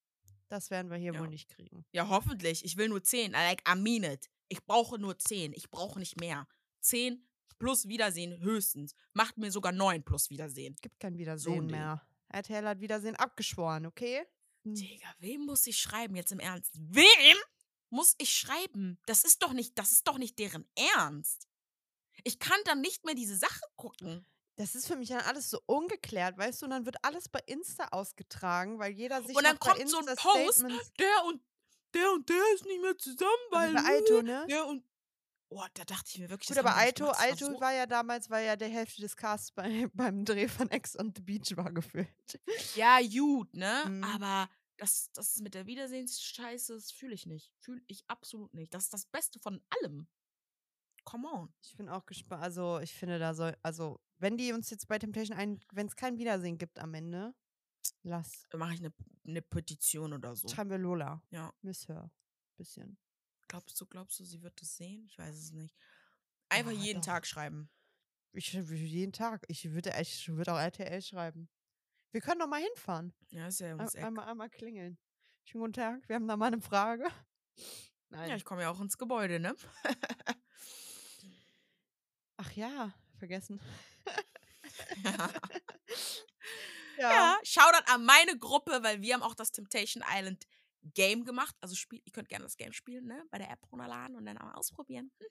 [0.48, 1.20] Das werden wir hier Ja.
[1.20, 1.84] wohl nicht kriegen.
[1.92, 2.64] Ja, hoffentlich.
[2.64, 3.30] Ich will nur 10.
[3.30, 4.28] I like, I mean it.
[4.48, 5.52] Ich brauche nur 10.
[5.54, 6.46] Ich brauche nicht mehr.
[6.80, 7.24] 10
[7.58, 8.94] plus Wiedersehen höchstens.
[9.12, 10.74] Macht mir sogar 9 plus Wiedersehen.
[10.82, 12.00] Gibt kein So Wiedersehen ein Ding.
[12.33, 14.24] RTL hat Wiedersehen abgeschworen, okay?
[14.64, 14.74] Hm.
[14.74, 16.72] Digga, wem muss ich schreiben jetzt im Ernst?
[16.74, 17.37] Wem
[17.91, 18.99] muss ich schreiben?
[19.07, 20.66] Das ist doch nicht, das ist doch nicht deren
[20.97, 21.49] Ernst.
[22.24, 24.26] Ich kann dann nicht mehr diese Sache gucken.
[24.57, 26.66] Das ist für mich dann alles so ungeklärt, weißt du?
[26.66, 29.89] Und dann wird alles bei Insta ausgetragen, weil jeder sich Und dann noch bei kommt
[29.89, 31.43] so ein Insta Post, Statements der und
[31.95, 34.47] der und der ist nicht mehr zusammen, weil bei Aito, ne?
[34.49, 34.85] der und
[35.53, 38.30] oh, da dachte ich mir wirklich, Gut, das aber Aito war so war ja damals,
[38.30, 41.72] weil ja der Hälfte des Casts bei, beim Dreh von Ex on the Beach war
[41.72, 42.40] gefüllt.
[42.74, 43.84] Ja, gut, ne?
[43.86, 44.05] Mhm.
[44.05, 47.53] Aber das, das mit der Wiedersehensscheiße, das fühle ich nicht.
[47.61, 48.74] Fühle ich absolut nicht.
[48.74, 50.09] Das ist das Beste von allem.
[51.05, 51.55] Come on.
[51.62, 52.42] Ich bin auch gespannt.
[52.42, 55.96] Also, ich finde, da soll, also, wenn die uns jetzt bei Temptation ein, wenn es
[55.96, 57.34] kein Wiedersehen gibt am Ende,
[58.03, 58.46] lass.
[58.55, 58.92] Mache ich eine
[59.24, 60.48] ne Petition oder so.
[60.48, 61.22] Schreiben wir Lola.
[61.30, 61.53] Ja.
[61.62, 62.11] Miss her.
[62.57, 62.98] Bisschen.
[63.53, 65.05] Glaubst du, glaubst du, sie wird das sehen?
[65.05, 65.76] Ich weiß es nicht.
[66.48, 67.07] Einfach Ja, jeden doch.
[67.07, 67.68] Tag schreiben.
[68.32, 69.44] Ich würde jeden Tag.
[69.48, 71.50] Ich würde ich würd auch RTL schreiben.
[72.12, 73.12] Wir können doch mal hinfahren.
[73.28, 74.05] Ja, ist ja ums Eck.
[74.05, 74.96] einmal, einmal klingeln.
[75.44, 76.09] Schönen guten Tag.
[76.09, 77.07] Wir haben da mal eine Frage.
[78.09, 78.30] Nein.
[78.30, 79.55] Ja, ich komme ja auch ins Gebäude, ne?
[82.38, 83.61] Ach ja, vergessen.
[85.05, 85.30] ja.
[86.98, 87.11] Ja.
[87.11, 90.46] ja, Shoutout an meine Gruppe, weil wir haben auch das Temptation Island
[90.95, 91.57] Game gemacht.
[91.61, 93.24] Also spiel, ihr könnt gerne das Game spielen, ne?
[93.30, 95.11] Bei der App runterladen und dann einmal ausprobieren.
[95.18, 95.26] Mhm.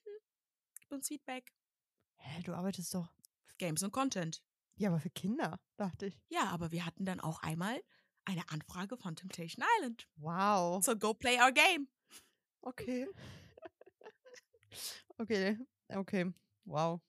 [0.79, 1.53] Gib uns Feedback.
[2.17, 3.13] Hä, du arbeitest doch.
[3.57, 4.43] Games und Content.
[4.75, 6.19] Ja, aber für Kinder, dachte ich.
[6.29, 7.81] Ja, aber wir hatten dann auch einmal
[8.25, 10.07] eine Anfrage von Temptation Island.
[10.15, 10.83] Wow.
[10.83, 11.87] So go play our game.
[12.61, 13.07] Okay.
[15.17, 15.57] okay,
[15.89, 16.31] okay.
[16.65, 17.01] Wow.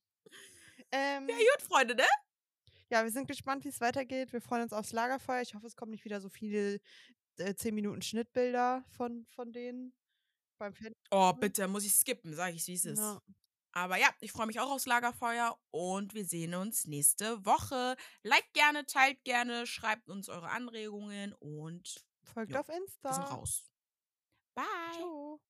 [0.91, 2.07] Ähm, Ja, gut, Freunde, ne?
[2.91, 4.33] ja, wir sind gespannt, wie es weitergeht.
[4.33, 5.41] Wir freuen uns aufs Lagerfeuer.
[5.41, 6.81] Ich hoffe, es kommen nicht wieder so viele
[7.39, 9.95] äh, 10 Minuten Schnittbilder von, von denen
[10.59, 10.95] beim Fernsehen.
[11.11, 12.99] Oh, bitte, muss ich skippen, sage ich, wie es ist.
[12.99, 13.21] Ja.
[13.75, 17.97] Aber ja, ich freue mich auch aufs Lagerfeuer und wir sehen uns nächste Woche.
[18.23, 23.09] Liked gerne, teilt gerne, schreibt uns eure Anregungen und Folgt Jo, auf Insta.
[23.11, 23.73] wir sind raus.
[24.55, 24.65] Bye.
[24.93, 25.41] Ciao.